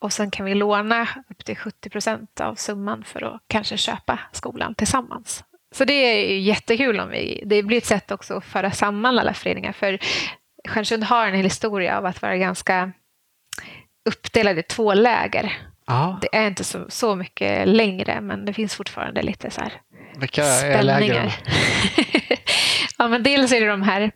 [0.00, 4.18] och sen kan vi låna upp till 70 procent av summan för att kanske köpa
[4.32, 5.44] skolan tillsammans.
[5.72, 9.18] Så det är ju jättekul om vi, det blir ett sätt också att föra samman
[9.18, 9.98] alla föreningar för
[10.68, 12.92] Stjärnsund har en historia av att vara ganska
[14.04, 15.58] uppdelad i två läger.
[15.86, 19.72] Ja, Det är inte så, så mycket längre, men det finns fortfarande lite så här
[20.20, 20.42] vilka
[20.82, 21.30] lägren?
[22.98, 24.10] ja, men dels är det de här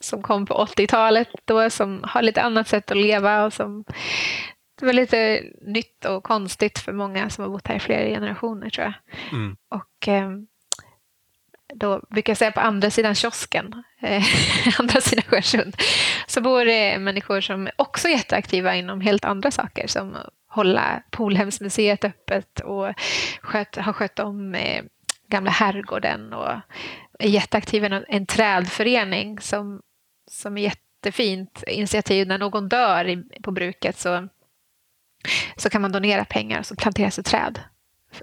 [0.00, 3.84] som kom på 80-talet då, som har lite annat sätt att leva och som
[4.78, 8.70] det var lite nytt och konstigt för många som har bott här i flera generationer
[8.70, 8.94] tror jag.
[9.32, 9.56] Mm.
[9.68, 10.30] Och eh,
[11.74, 14.24] då brukar jag säga på andra sidan kiosken, eh,
[14.78, 15.76] andra sidan Stjärnsund,
[16.26, 21.02] så bor det människor som också är jätteaktiva inom helt andra saker som att hålla
[21.10, 22.92] Polhemsmuseet öppet och
[23.40, 24.84] sköt, har skött om eh,
[25.28, 26.52] gamla herrgården och
[27.18, 29.82] är jätteaktiv i en, en trädförening som,
[30.30, 32.26] som är jättefint initiativ.
[32.26, 34.28] När någon dör i, på bruket så,
[35.56, 37.60] så kan man donera pengar så planteras det träd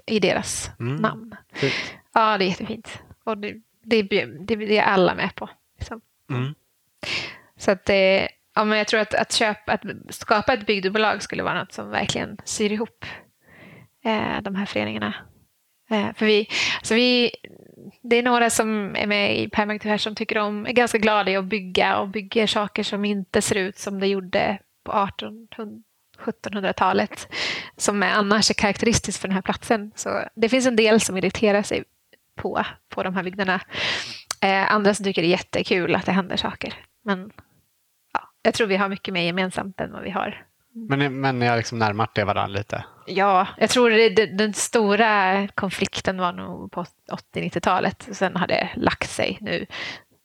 [0.06, 0.96] i deras Mm.
[0.96, 1.36] namn.
[1.52, 1.74] Fint.
[2.14, 3.02] Ja, det är jättefint.
[3.24, 5.50] Och det, det, det, det är alla med på.
[5.78, 6.00] Liksom.
[6.30, 6.54] Mm.
[7.56, 11.42] Så att det, ja, men jag tror att, att, köpa, att skapa ett bygdebolag skulle
[11.42, 13.04] vara något som verkligen syr ihop
[14.04, 15.14] eh, de här föreningarna.
[15.90, 17.30] Eh, för vi, alltså vi,
[18.02, 21.30] det är några som är med i Permakultur här som tycker om, är ganska glada
[21.30, 25.82] i att bygga och bygger saker som inte ser ut som det gjorde på 1800
[26.18, 27.28] 1700-talet
[27.76, 29.92] som är annars är karaktäristiskt för den här platsen.
[29.94, 31.84] Så det finns en del som irriterar sig
[32.36, 33.60] på, på de här byggnaderna.
[34.40, 36.74] Eh, andra som tycker det är jättekul att det händer saker.
[37.04, 37.30] Men
[38.12, 40.46] ja, jag tror vi har mycket mer gemensamt än vad vi har.
[40.88, 42.84] Men, men ni har liksom närmat er varandra lite?
[43.06, 46.84] Ja, jag tror det, det, den stora konflikten var nog på
[47.34, 48.08] 80-90-talet.
[48.12, 49.66] Sen har det lagt sig nu.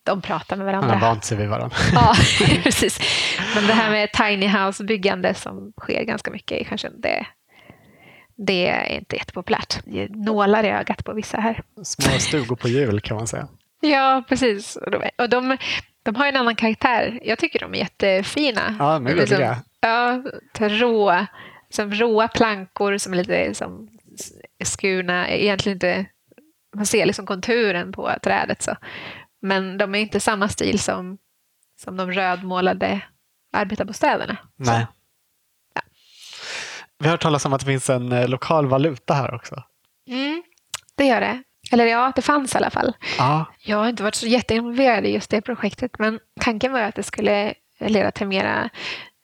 [0.04, 0.95] De pratar med Man varandra.
[0.95, 1.78] har vant sig vid varandra.
[1.93, 2.16] Ja,
[2.64, 2.99] precis.
[3.56, 7.26] Men det här med tiny house-byggande som sker ganska mycket i kanske det,
[8.38, 9.80] det är inte jättepopulärt.
[9.86, 11.62] Det nålar i ögat på vissa här.
[11.84, 13.47] Små stugor på hjul kan man säga.
[13.82, 14.76] Ja, precis.
[14.76, 15.58] Och de, och de,
[16.04, 17.20] de har en annan karaktär.
[17.24, 18.76] Jag tycker de är jättefina.
[18.80, 19.58] Ja, är Liksom- gulliga.
[19.82, 20.24] Ja,
[20.60, 21.26] rå,
[21.70, 23.89] som råa plankor som är lite som
[24.64, 25.30] skurna.
[25.30, 26.06] Egentligen inte,
[26.76, 28.62] man ser liksom konturen på trädet.
[28.62, 28.76] Så.
[29.42, 31.18] Men de är inte samma stil som,
[31.82, 33.02] som de rödmålade
[33.54, 34.38] arbetarbostäderna.
[34.56, 34.88] Nej.
[35.76, 35.82] Ja.
[37.00, 39.64] Vi har hört talas om att det finns en eh, lokal valuta här också.
[40.08, 40.44] Mm,
[40.96, 41.44] det gör det.
[41.72, 42.94] Eller ja, det fanns i alla fall.
[43.18, 46.96] Ja, Jag har inte varit så jätteinvolverad i just det projektet men tanken var att
[46.96, 48.70] det skulle leda till mera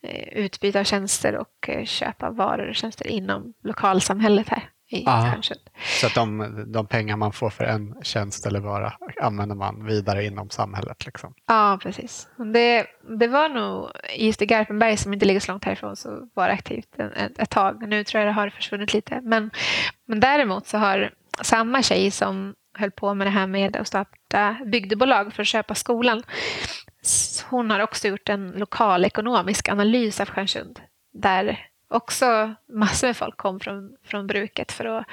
[0.03, 5.31] eh, utbyte av tjänster och eh, köpa varor och tjänster inom lokalsamhället här i Ah.
[5.31, 5.59] Stjärnsund.
[6.01, 10.25] Så att de, de pengar man får för en tjänst eller vara använder man vidare
[10.25, 11.05] inom samhället.
[11.05, 11.33] Liksom.
[11.47, 12.27] Ja, precis.
[12.53, 12.85] Det,
[13.19, 16.53] det var nog just i Garpenberg som inte ligger så långt härifrån så var det
[16.53, 17.87] aktivt en, ett, ett tag.
[17.87, 19.21] Nu tror jag det har försvunnit lite.
[19.21, 19.51] Men,
[20.05, 21.11] men däremot så har
[21.41, 25.75] samma tjej som höll på med det här med att starta bygdebolag för att köpa
[25.75, 26.23] skolan.
[27.49, 30.79] Hon har också gjort en lokal ekonomisk analys av Stjärnsund.
[31.13, 35.05] Där också massor med folk kom från, från bruket för att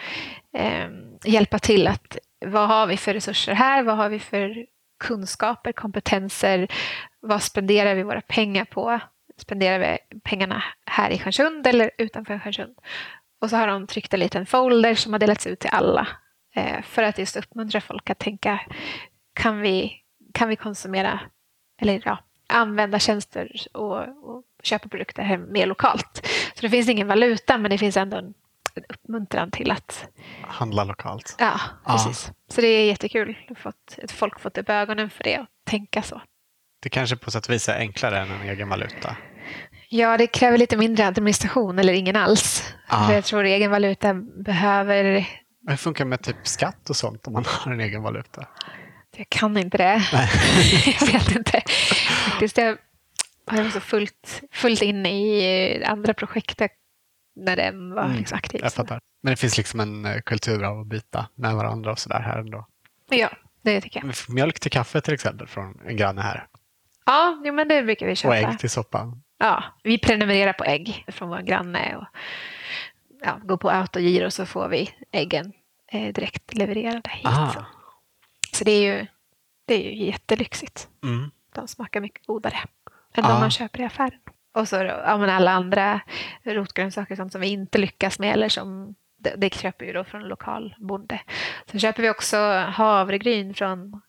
[0.52, 0.88] eh,
[1.24, 3.82] hjälpa till att vad har vi för resurser här?
[3.82, 4.66] Vad har vi för
[5.04, 6.68] kunskaper, kompetenser?
[7.20, 9.00] Vad spenderar vi våra pengar på?
[9.36, 12.78] Spenderar vi pengarna här i Stjärnsund eller utanför Stjärnsund?
[13.40, 16.08] Och så har de tryckt en liten folder som har delats ut till alla
[16.54, 18.60] eh, för att just uppmuntra folk att tänka
[19.34, 19.92] kan vi,
[20.34, 21.20] kan vi konsumera
[21.80, 26.26] eller ja, använda tjänster och, och köpa produkter här mer lokalt.
[26.54, 28.34] Så det finns ingen valuta men det finns ändå en,
[28.74, 30.06] en uppmuntran till att
[30.42, 31.36] Handla lokalt.
[31.38, 31.92] Ja, Ja.
[31.92, 32.32] precis.
[32.48, 36.22] Så det är jättekul att folk fått upp ögonen för det och tänka så.
[36.82, 39.16] Det kanske på sätt och vis är enklare än en egen valuta.
[39.88, 42.74] Ja, det kräver lite mindre administration eller ingen alls.
[42.90, 43.06] Ja.
[43.06, 44.14] För jag tror egen valuta
[44.44, 45.04] behöver...
[45.62, 48.46] Men Hur funkar det med typ skatt och sånt om man har en egen valuta?
[49.16, 50.02] Jag kan inte det.
[51.00, 51.62] jag vet inte.
[52.30, 52.76] Faktiskt, jag
[53.46, 56.70] har också fullt, fullt in i andra projektet
[57.36, 58.60] när den var Mm, liksom aktiv.
[58.64, 59.00] Jag fattar.
[59.22, 62.38] Men det finns liksom en eh, kultur av att byta med varandra och sådär här
[62.38, 62.66] ändå.
[63.10, 63.28] Ja,
[63.62, 64.14] det tycker jag.
[64.34, 66.46] Mjölk till kaffe till exempel från en granne här.
[67.06, 68.36] Ja, jo, men det brukar vi Och köpa.
[68.36, 69.22] ägg till soppan.
[69.38, 72.04] Ja, vi prenumererar på ägg från vår granne och
[73.24, 75.52] ja, går på autogiro så får vi äggen
[75.92, 77.26] eh, direkt levererade hit.
[77.26, 77.64] Ah.
[78.54, 79.06] Så det är ju,
[79.66, 80.88] det är ju jättelyxigt.
[81.02, 81.30] Mm.
[81.54, 82.56] De smakar mycket godare
[83.14, 83.28] än Ja.
[83.28, 84.20] de man köper i affären.
[84.54, 84.92] Och så ja,
[85.30, 86.00] alla andra
[86.42, 90.22] rotgrönsaker sånt som vi inte lyckas med eller som det, det köper vi då från
[90.22, 91.20] lokal bonde.
[91.70, 92.36] Sen köper vi också
[92.68, 94.00] havregryn från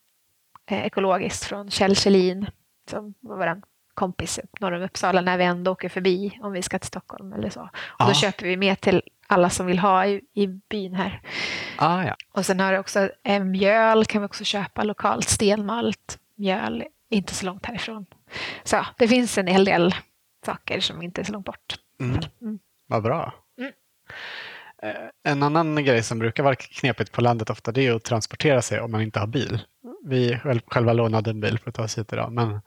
[0.65, 2.47] eh, ekologiskt från Kjell Kjellin
[2.89, 3.61] som var vår
[3.95, 7.49] kompis norr om Uppsala när vi ändå åker förbi om vi ska till Stockholm eller
[7.49, 7.61] så.
[7.61, 7.69] Och
[7.99, 8.07] Ja.
[8.07, 11.21] då köper vi med till alla som vill ha i, i byn här.
[11.77, 12.15] Ah, ja.
[12.33, 17.33] Och sen har det också eh, mjöl kan vi också köpa lokalt, stenmalt mjöl, inte
[17.33, 18.05] så långt härifrån.
[18.63, 19.95] Så det finns en hel del
[20.45, 21.75] saker som inte är så långt bort.
[22.01, 22.19] Mm.
[22.41, 22.59] Mm.
[22.87, 23.33] Vad bra.
[23.59, 23.71] Mm.
[24.83, 28.61] Eh, En annan grej som brukar vara knepigt på landet ofta det är att transportera
[28.61, 29.59] sig om man inte har bil.
[30.05, 32.31] Vi själv- själva lånade en bil för att ta oss hit idag.
[32.31, 32.61] Men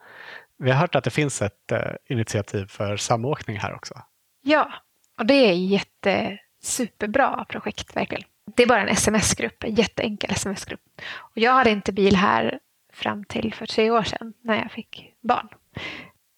[0.58, 3.94] vi har hört att det finns ett eh, initiativ för samåkning här också.
[4.42, 4.72] Ja,
[5.18, 8.24] och det är ett jätte, superbra projekt verkligen.
[8.56, 10.80] Det är bara en sms-grupp, en jätteenkel sms-grupp.
[11.16, 12.58] Och jag hade inte bil här
[12.92, 15.48] fram till för tre år sedan när jag fick barn.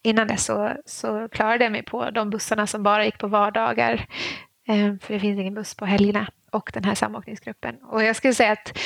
[0.02, 4.06] Innan dess så, så klarade jag mig på de bussarna som bara gick på vardagar.
[4.68, 6.26] Eh, för det finns ingen buss på helgerna.
[6.50, 7.76] Och den här samåkningsgruppen.
[7.82, 8.78] Och jag skulle säga att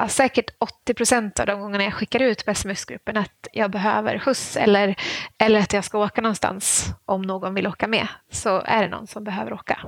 [0.00, 4.18] ja, säkert 80 procent av de gångerna jag skickar ut på sms-gruppen att jag behöver
[4.18, 4.94] skjuts eller,
[5.38, 9.06] eller att jag ska åka någonstans om någon vill åka med så är det någon
[9.06, 9.78] som behöver åka.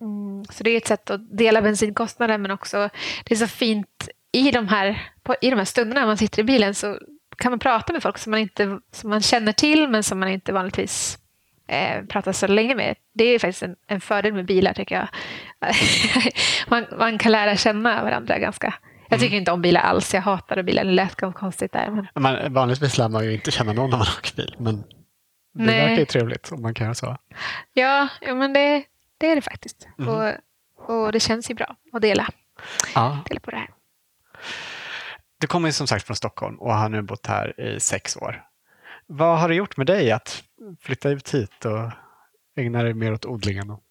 [0.00, 2.88] Mm, så det är ett sätt att dela bensinkostnaden men också
[3.24, 6.40] det är så fint i de här, på, i de här stunderna när man sitter
[6.40, 6.98] i bilen så
[7.38, 10.28] kan man prata med folk som man, inte, som man känner till men som man
[10.28, 11.18] inte vanligtvis
[11.68, 12.96] eh, pratar så länge med.
[13.14, 15.08] Det är faktiskt en, en fördel med bilar tycker jag.
[16.68, 18.74] man, man kan lära känna varandra ganska.
[19.08, 20.14] Jag tycker inte om bilar alls.
[20.14, 20.84] Jag hatar bilar.
[20.84, 22.08] Det lät konstigt där.
[22.14, 24.56] Men, vanligtvis lär man ju inte känna någon när man åker bil.
[24.58, 25.80] Men det Nej.
[25.80, 27.16] verkar ju trevligt om man kan göra så.
[27.72, 28.84] ja, men det,
[29.18, 29.88] det är det faktiskt.
[29.98, 30.08] Mhm.
[30.08, 30.32] Och,
[30.88, 32.28] och det känns ju bra att dela,
[32.94, 33.18] Ja.
[33.28, 33.70] dela på det här.
[35.38, 38.42] Du kommer ju som sagt från Stockholm och har nu bott här i sex år.
[39.06, 40.42] Vad har det gjort med dig att
[40.80, 41.90] flytta ut hit och
[42.56, 43.82] ägna dig mer åt odlingen och,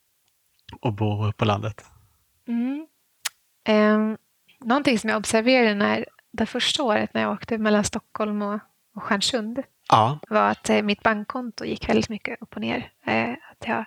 [0.81, 1.85] och bo på landet?
[2.47, 2.87] Mm.
[3.69, 4.17] Um,
[4.65, 8.59] någonting som jag observerade när, det första året när jag åkte mellan Stockholm och,
[8.95, 10.19] och Stjärnsund Ja.
[10.29, 12.91] var att eh, mitt bankkonto gick väldigt mycket upp och ner.
[13.05, 13.85] Eh, att jag,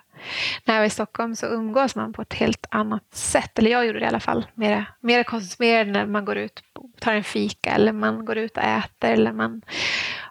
[0.65, 3.59] när jag var i Stockholm så umgås man på ett helt annat sätt.
[3.59, 4.45] Eller jag gjorde det i alla fall.
[4.53, 8.63] Mera, mera när man går ut och tar en fika eller man går ut och
[8.63, 9.61] äter eller man,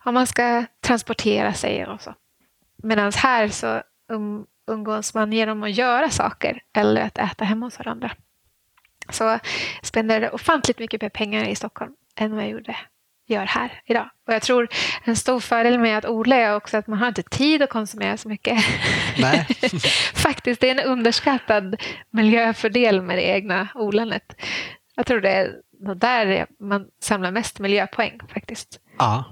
[0.04, 2.14] om man ska transportera sig och så.
[2.82, 7.78] Medan här så um, umgås man genom att göra saker eller att äta hemma hos
[7.78, 8.10] varandra.
[9.10, 9.40] Så jag
[9.82, 12.76] spenderade ofantligt mycket mer pengar i Stockholm än vad jag gjorde,
[13.26, 14.10] gör här idag.
[14.26, 14.68] Och jag tror
[15.04, 18.16] en stor fördel med att odla är också att man har inte tid att konsumera
[18.16, 18.58] så mycket.
[19.18, 19.46] Nej.
[20.14, 21.76] faktiskt, det är en underskattad
[22.10, 24.34] miljöfördel med det egna odlandet.
[24.94, 25.54] Jag tror det är
[25.94, 28.80] där man samlar mest miljöpoäng faktiskt.
[28.98, 29.24] Ja.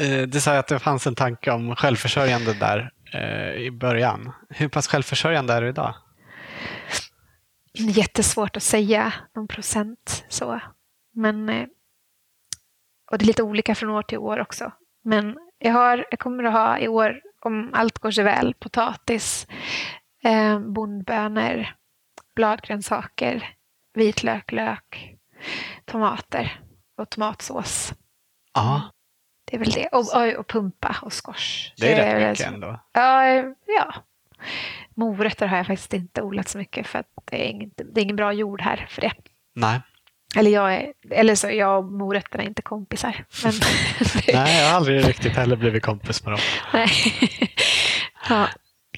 [0.00, 4.32] Eh, Du sa att det fanns en tanke om självförsörjande där eh, i början.
[4.50, 5.94] Hur pass självförsörjande är du idag?
[7.78, 10.60] Jättesvårt att säga någon procent så.
[11.12, 11.66] Men, eh,
[13.10, 14.72] och det är lite olika från år till år också.
[15.04, 19.46] Men jag, har, jag kommer att ha i år, om allt går sig väl, potatis,
[20.24, 21.66] eh, bondbönor,
[22.34, 23.54] bladgrönsaker,
[23.94, 25.14] vitlök, lök,
[25.84, 26.60] tomater
[26.96, 27.92] och tomatsås.
[28.54, 28.82] Ja,
[29.44, 29.88] Det är väl det.
[29.88, 31.72] Och, och, och pumpa och squash.
[31.76, 32.80] det är rätt mycket ändå.
[32.92, 33.26] Ja,
[33.66, 33.94] ja.
[34.98, 38.02] Morötter har jag faktiskt inte odlat så mycket för att det är, inget, det är
[38.02, 39.12] ingen bra jord här för det.
[39.54, 39.80] Nej.
[40.36, 43.24] Eller, jag är, eller så är jag och morötterna inte kompisar.
[43.44, 43.52] Men,
[44.34, 46.40] Nej, jag har aldrig riktigt heller blivit kompis med dem.
[46.72, 46.88] Nej.
[48.28, 48.48] ja,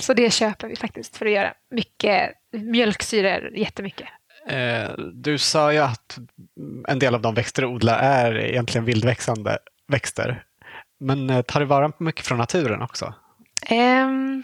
[0.00, 4.08] så det köper vi faktiskt för att göra mycket mjölksyror, jättemycket.
[4.48, 6.18] Eh, Du sa ju att
[6.88, 10.44] en del av de växter du odlar är egentligen vildväxande växter.
[11.00, 13.14] Men eh, tar du vara på mycket från naturen också?
[13.66, 14.42] Ehm,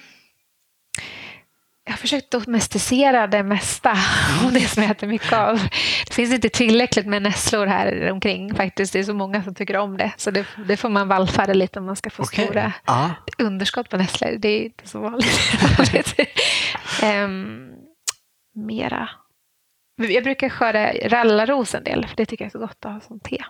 [1.86, 3.90] jag har försökt domesticera det mesta
[4.44, 5.58] av det som jag äter mycket av.
[6.06, 8.92] Det finns inte tillräckligt med nässlor här omkring faktiskt.
[8.92, 10.12] Det är så många som tycker om det.
[10.16, 12.44] Så det, det får man vallfärda lite om man ska få Okej.
[12.44, 13.10] stora Ja.
[13.38, 14.30] underskott på nässlor.
[14.38, 16.20] Det är inte så vanligt.
[17.02, 17.70] um,
[18.66, 19.08] mera.
[19.96, 23.00] Jag brukar skörda rallarros en del, för det tycker jag är så gott att ha
[23.00, 23.44] som te.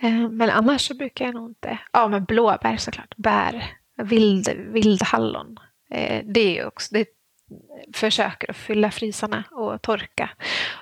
[0.00, 1.78] Ehm, men annars så brukar jag nog inte...
[1.92, 3.14] Ja, men blåbär såklart.
[3.16, 3.64] Bär.
[4.02, 5.56] Vild, vildhallon.
[5.90, 6.94] Eh, det är också...
[6.94, 7.06] Det
[7.94, 10.30] försöker att fylla frysarna och torka.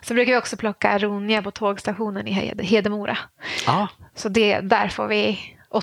[0.02, 3.18] Så brukar vi också plocka aronia på tågstationen i Hed- Hedemora.
[3.66, 3.88] ja.
[4.14, 5.38] Så det, där får vi...
[5.70, 5.82] Och,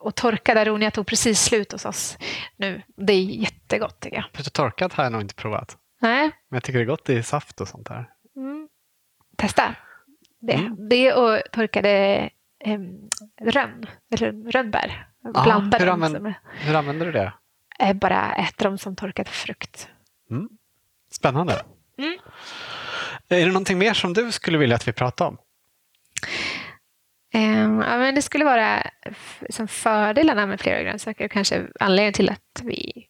[0.00, 2.18] och torkad aronia tog precis slut hos oss
[2.56, 2.82] nu.
[2.96, 4.24] Det är jättegott tycker jag.
[4.34, 5.76] För torkat har jag nog inte provat.
[6.00, 8.08] Nej, Men jag tycker det är gott i saft och sånt där.
[8.36, 8.68] Mm.
[9.36, 9.74] Testa
[10.40, 10.52] det.
[10.52, 10.88] Mm.
[10.88, 12.30] Det och torkade
[12.66, 13.08] um,
[13.40, 15.06] rönn, eller rönnbär.
[15.34, 15.50] Ah, hur
[15.88, 17.32] använder- Hur använder du det?
[17.94, 19.88] Bara äter dem som torkad frukt.
[21.10, 21.62] Spännande.
[21.98, 22.18] Mm.
[23.28, 25.38] Är det någonting mer som du skulle vilja att vi pratar om?
[27.32, 28.90] Ehm, ja, men det skulle vara
[29.50, 33.06] som fördelarna med flera grönsaker och kanske anledningen till att vi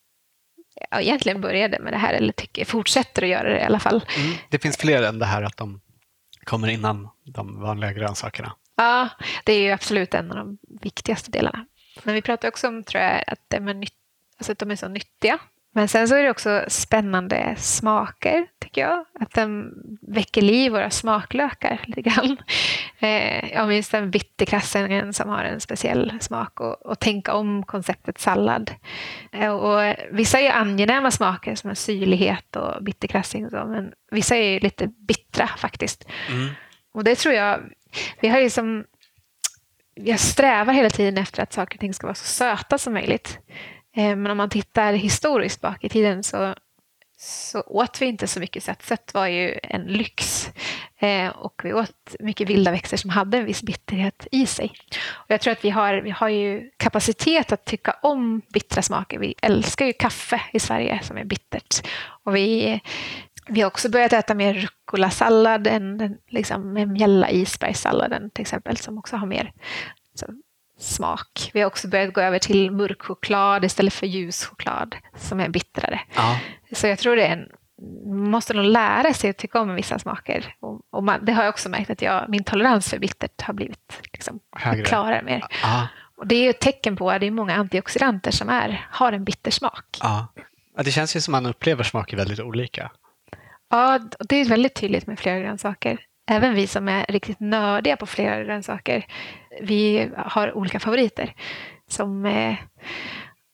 [0.91, 4.05] ja, egentligen började med det här eller tycker, fortsätter att göra det i alla fall.
[4.51, 5.81] Det finns fler än det här att de
[6.45, 8.53] kommer innan de vanliga grönsakerna.
[8.77, 9.09] Ja,
[9.45, 11.67] det är ju absolut en av de viktigaste delarna.
[12.03, 13.93] Men vi pratar också om tror jag, att, de är nytt,
[14.39, 15.39] alltså att de är så nyttiga.
[15.77, 19.05] Men sen så är det också spännande smaker, tycker jag.
[19.21, 19.73] Att de
[20.03, 22.37] väcker liv våra smaklökar lite grann.
[22.99, 28.19] Eh, jag minns den bitterkrassingen som har en speciell smak och, och tänka om konceptet
[28.19, 28.71] sallad.
[29.33, 33.93] Eh, och vissa är ju angenäma smaker som är syrlighet och bitterkrassing och så, men
[34.11, 36.05] vissa är ju lite bittra faktiskt.
[36.95, 37.61] Och det tror jag,
[38.21, 38.85] vi har ju som,
[39.95, 43.39] jag strävar hela tiden efter att saker och ting ska vara så söta som möjligt.
[43.97, 46.55] Eh, men om man tittar historiskt bak i tiden så,
[47.19, 48.83] så åt vi inte så mycket sött.
[48.83, 50.51] Sött var ju en lyx.
[50.99, 54.73] Eh, Och vi åt mycket vilda växter som hade en viss bitterhet i sig.
[55.13, 59.19] Och jag tror att vi har, vi har ju kapacitet att tycka om bittra smaker.
[59.19, 61.87] Vi älskar ju kaffe i Sverige som är bittert.
[62.25, 62.81] Och vi,
[63.49, 68.99] vi har också börjat äta mer rucola-sallad än den liksom, mjälla isbergssalladen till exempel som
[68.99, 69.53] också har mer
[70.15, 70.27] så,
[70.79, 71.51] smak.
[71.55, 75.49] Vi har också börjat gå över till mörk choklad istället för ljus choklad som är
[75.49, 76.01] bittrare.
[76.15, 76.41] Ja.
[76.73, 77.49] Så jag tror det är en,
[78.07, 80.55] man måste nog lära sig att tycka om vissa smaker.
[80.61, 83.55] Och, och man, det har jag också märkt att jag, min tolerans för bittert har
[83.55, 84.79] blivit liksom, Högre.
[84.79, 85.45] jag klarar mer.
[85.63, 85.89] Ja.
[86.17, 89.13] Och det är ju ett tecken på att det är många antioxidanter som är, har
[89.13, 89.85] en bitter smak.
[90.01, 90.27] Ja.
[90.77, 92.91] Ja, det känns ju som man upplever smaker väldigt olika.
[93.71, 95.99] Ja, det är väldigt tydligt med flera grönsaker.
[96.27, 99.07] Även vi som är riktigt nördiga på flera grönsaker,
[99.61, 101.35] vi har olika favoriter.
[101.89, 102.55] Som, eh,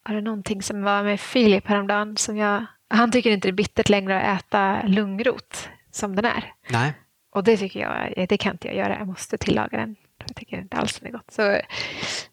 [0.09, 3.57] var det någonting som var med Filip häromdagen som jag, han tycker inte det är
[3.57, 6.53] bittert längre att äta lungrot som den är.
[6.71, 6.93] Nej.
[7.35, 9.97] Och det tycker jag, det kan inte jag göra, jag måste tillaga den.
[10.27, 11.31] Jag tycker inte alls den är gott.
[11.31, 11.61] Så,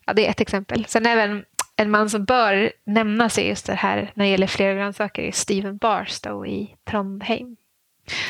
[0.06, 0.86] ja, det är ett exempel.
[0.86, 1.46] Sen även
[1.76, 5.32] en man som bör nämnas i just det här när det gäller flera grönsaker är
[5.32, 7.56] Steven Barstow i Trondheim.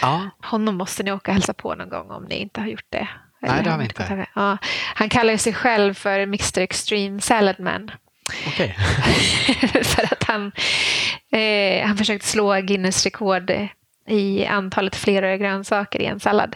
[0.02, 0.30] Ja.
[0.44, 3.08] Honom måste ni åka och hälsa på någon gång om ni inte har gjort det.
[3.42, 4.28] Nej, Eller det har vi inte.
[4.36, 4.58] Ja,
[4.94, 7.92] han kallar sig själv för Mr Extreme Salad Man.
[8.48, 8.78] Okej.
[9.84, 10.52] för att han,
[11.32, 13.52] eh, han försökte slå Guinness rekord
[14.08, 16.56] i antalet flera grönsaker i en sallad.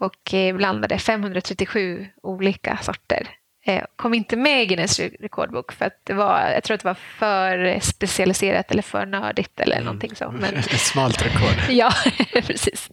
[0.00, 3.28] Och eh, blandade 537 olika sorter.
[3.66, 6.88] Eh, kom inte med i Guinness rekordbok för att det var, jag tror att det
[6.88, 10.30] var för specialiserat eller för nördigt eller någonting så.
[10.30, 11.56] Men, Ett smalt rekord.
[11.68, 11.92] Ja,
[12.32, 12.90] precis.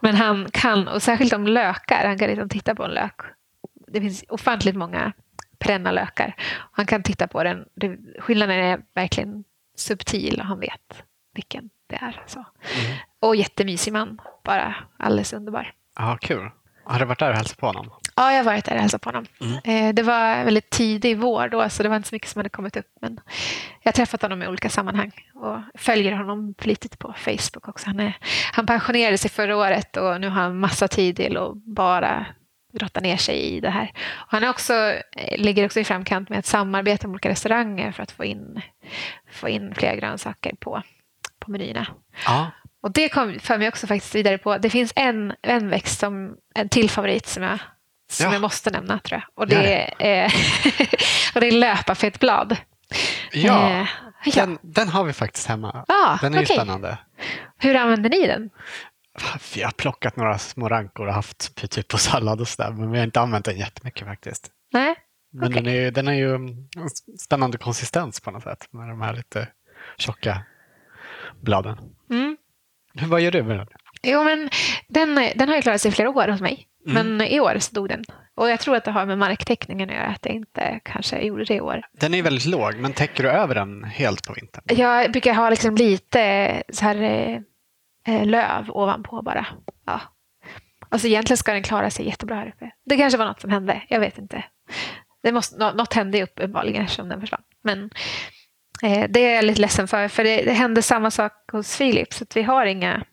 [0.00, 3.20] Men han kan, och särskilt om lökar, han kan liksom titta på en lök.
[3.86, 5.12] Det finns ofantligt många
[5.58, 6.34] perenna lökar.
[6.72, 7.64] Han kan titta på den.
[7.74, 9.44] Det, skillnaden är verkligen
[9.76, 11.02] subtil och han vet
[11.34, 12.22] vilken det är.
[12.26, 12.38] Så.
[12.38, 12.96] Mm.
[13.20, 14.20] Och jättemysig man.
[14.44, 15.72] Bara alldeles underbar.
[15.96, 16.50] Ja, kul.
[16.84, 17.90] Har du varit där och hälsat på honom?
[18.20, 19.26] Ja, jag har varit där och hälsat på honom.
[19.40, 19.58] Mm.
[19.64, 22.48] Eh, det var väldigt tidig vår då, så det var inte så mycket som hade
[22.48, 22.86] kommit upp.
[23.00, 23.20] Men
[23.82, 27.86] jag har träffat honom i olika sammanhang och följer honom flitigt på Facebook också.
[27.86, 28.16] Han, är,
[28.52, 32.26] han pensionerade sig förra året och nu har han massa tid till att bara
[32.72, 33.92] grotta ner sig i det här.
[34.10, 34.74] Och han är också,
[35.16, 38.62] eh, ligger också i framkant med att samarbeta med olika restauranger för att få in,
[39.32, 40.82] få in fler grönsaker på,
[41.38, 41.86] på menyerna.
[42.26, 42.50] Ja.
[42.82, 46.36] Och det kom, för mig också faktiskt vidare på, det finns en, en växt som,
[46.54, 47.58] en till favorit som jag,
[48.10, 48.32] som Ja.
[48.32, 49.38] jag måste nämna tror jag.
[49.42, 50.24] Och det, är,
[51.34, 52.56] och det är löparfettblad.
[53.32, 53.86] Ja, Eh,
[54.24, 54.32] ja.
[54.46, 55.84] den, den har vi faktiskt hemma.
[55.88, 56.56] Ah, Den är ju okej.
[56.56, 56.98] spännande.
[57.58, 58.50] Hur använder ni den?
[59.54, 62.98] Vi har plockat några små rankor och haft typ på sallad och sådär, men vi
[62.98, 64.48] har inte använt den jättemycket faktiskt.
[64.72, 64.94] Nej?
[65.32, 65.62] Men Okej.
[65.62, 66.38] den, är ju, den är ju
[67.20, 69.48] spännande konsistens på något sätt med de här lite
[69.98, 70.42] tjocka
[71.40, 71.78] bladen.
[72.10, 72.36] Mm.
[72.92, 73.66] Vad gör du med den?
[74.02, 74.50] Jo, men
[74.88, 76.66] den, den har ju klarat sig i flera år hos mig.
[76.86, 77.16] Mm.
[77.16, 78.04] Men i år så dog den.
[78.34, 81.44] Och jag tror att det har med marktäckningen att göra, att jag inte kanske gjorde
[81.44, 81.82] det i år.
[81.92, 84.64] Den är väldigt låg, men täcker du över den helt på vintern?
[84.68, 87.40] Jag brukar ha liksom lite så här, eh,
[88.14, 89.46] eh, löv ovanpå bara.
[89.86, 90.00] Ja.
[90.88, 92.70] Alltså egentligen ska den klara sig jättebra här uppe.
[92.84, 94.44] Det kanske var något som hände, jag vet inte.
[95.22, 97.42] Det måste, nå- något hände uppenbarligen eftersom den försvann.
[97.62, 97.90] Men
[98.82, 102.12] eh, det är jag lite ledsen för, för det, det hände samma sak hos Filip,
[102.12, 103.04] så att vi har inga,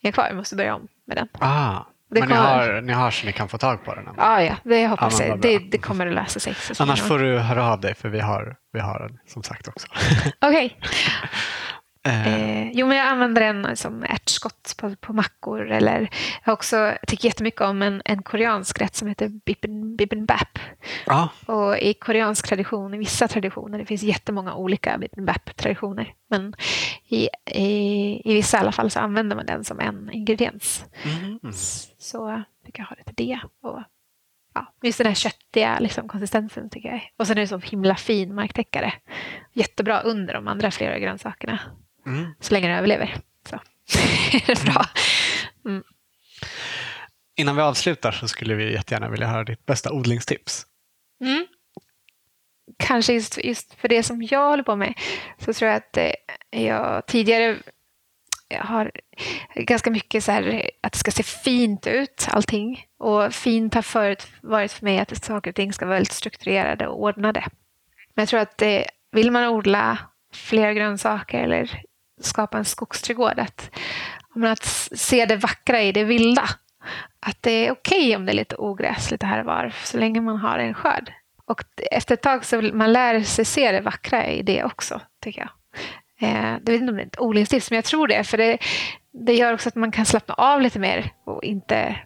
[0.00, 0.26] inga kvar.
[0.30, 1.28] Vi måste börja om med den.
[1.38, 1.80] Ah,
[2.10, 4.06] Det men ni kommer- har, ni har så ni kan få tag på den?
[4.08, 4.22] ändå?
[4.22, 5.40] Ja, ja, det hoppas jag.
[5.40, 6.54] Det, det kommer att lösa sig.
[6.54, 9.68] så Annars får du höra av dig, för vi har, vi har den som sagt
[9.68, 9.86] också.
[10.40, 10.78] Okej.
[12.06, 15.70] Eh, Eh, jo, men jag använder den som ärtskott på, på mackor.
[15.70, 16.08] Eller jag
[16.44, 19.28] har också tycker jättemycket om en, en koreansk rätt som heter
[19.96, 20.58] bibimbap.
[21.06, 26.12] ja, Och i koreansk tradition, i vissa traditioner, det finns jättemånga olika bibimbap-traditioner.
[26.30, 26.54] Men
[27.08, 27.70] i, i,
[28.30, 30.84] i vissa i alla fall så använder man den som en ingrediens.
[31.04, 31.38] mm.
[32.00, 33.40] Så tycker jag har det till det.
[33.62, 33.82] Och,
[34.54, 36.96] ja, just den här köttiga liksom, konsistensen tycker jag.
[36.96, 38.92] är- Och sen är det så himla fin marktäckare.
[39.52, 41.58] Jättebra under de andra flera grönsakerna.
[42.06, 42.34] Mm.
[42.40, 43.16] Så länge den överlever.
[43.48, 43.56] Så
[44.36, 44.84] är det bra.
[47.36, 50.66] Innan vi avslutar så skulle vi jättegärna vilja höra ditt bästa odlingstips.
[51.24, 51.46] Mm.
[52.78, 54.94] Kanske just, just för det som jag håller på med
[55.38, 56.12] så tror jag att eh,
[56.64, 57.56] jag tidigare
[58.58, 58.90] har
[59.54, 62.84] ganska mycket så här att det ska se fint ut allting.
[62.98, 66.86] Och fint har förut varit för mig att saker och ting ska vara väldigt strukturerade
[66.86, 67.44] och ordnade.
[68.14, 69.98] Men jag tror att det, vill man odla
[70.32, 71.82] fler grönsaker eller
[72.20, 73.70] skapa en skogsträdgård att,
[74.46, 74.64] att
[74.94, 76.48] se det vackra i det vilda.
[77.20, 80.20] Att det är okej om det är lite ogräs lite här och var så länge
[80.20, 81.12] man har en skörd.
[81.44, 85.40] Och efter ett tag så man lär sig se det vackra i det också, tycker
[85.40, 85.50] jag.
[86.20, 88.24] Eh, det vet inte om det är ett odlingstips, men jag tror det.
[88.24, 88.58] För det,
[89.26, 91.96] det gör också att man kan slappna av lite mer och inte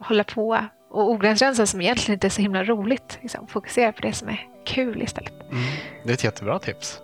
[0.00, 3.18] hålla på och ogräsrensa som egentligen inte är så himla roligt.
[3.22, 3.46] Liksom.
[3.46, 5.32] Fokusera på det som är kul istället.
[5.50, 5.64] Mm.
[6.04, 7.00] Det är ett jättebra tips.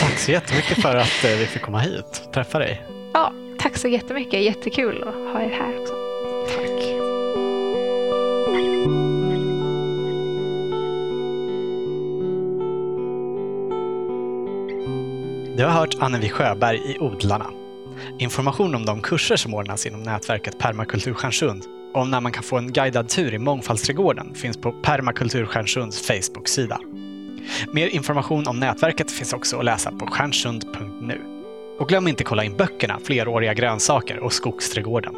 [0.00, 2.82] Tack så jättemycket för att eh, vi fick komma hit och träffa dig.
[3.14, 4.42] Ja, tack så jättemycket.
[4.42, 5.94] Jättekul att ha er här också.
[6.56, 6.91] Tack.
[15.56, 17.46] Du har hört Annevi Sjöberg i Odlarna.
[18.18, 21.64] Information om de kurser som ordnas inom nätverket Permakultur Stjärnsund
[21.94, 26.06] och om när man kan få en guidad tur i Mångfaldsträdgården finns på Permakultur Stjärnsunds
[26.06, 26.80] Facebook-sida.
[27.72, 31.20] Mer information om nätverket finns också att läsa på stjärnsund.nu.
[31.78, 35.14] Och glöm inte kolla in böckerna Fleråriga grönsaker och Skogsträdgården.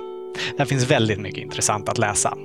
[0.57, 2.39] Där finns väldigt mycket intressant att läsa.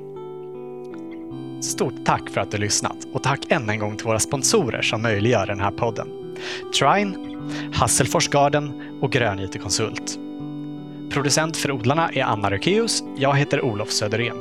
[1.61, 5.01] Stort tack för att du lyssnat och tack än en gång till våra sponsorer som
[5.01, 6.28] möjliggör den här podden.
[6.79, 7.17] Trine,
[7.73, 10.19] Hasselfors Garden och Grön Konsult.
[11.11, 13.03] Producent för odlarna är Anna Rökeus.
[13.17, 14.37] Jag heter Olof Söderén.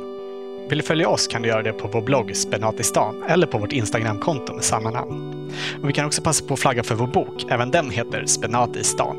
[0.68, 3.72] Vill du följa oss kan du göra det på vår blogg Spenatistan eller på vårt
[3.72, 5.50] Instagramkonto med samma namn.
[5.82, 7.46] Och vi kan också passa på att flagga för vår bok.
[7.50, 9.16] Även den heter Spenat i stan.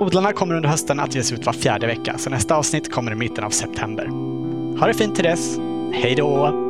[0.00, 3.14] Odlarna kommer under hösten att ges ut var fjärde vecka, så nästa avsnitt kommer i
[3.14, 4.06] mitten av september.
[4.78, 5.58] Ha det fint till dess.
[5.92, 6.64] Hej då!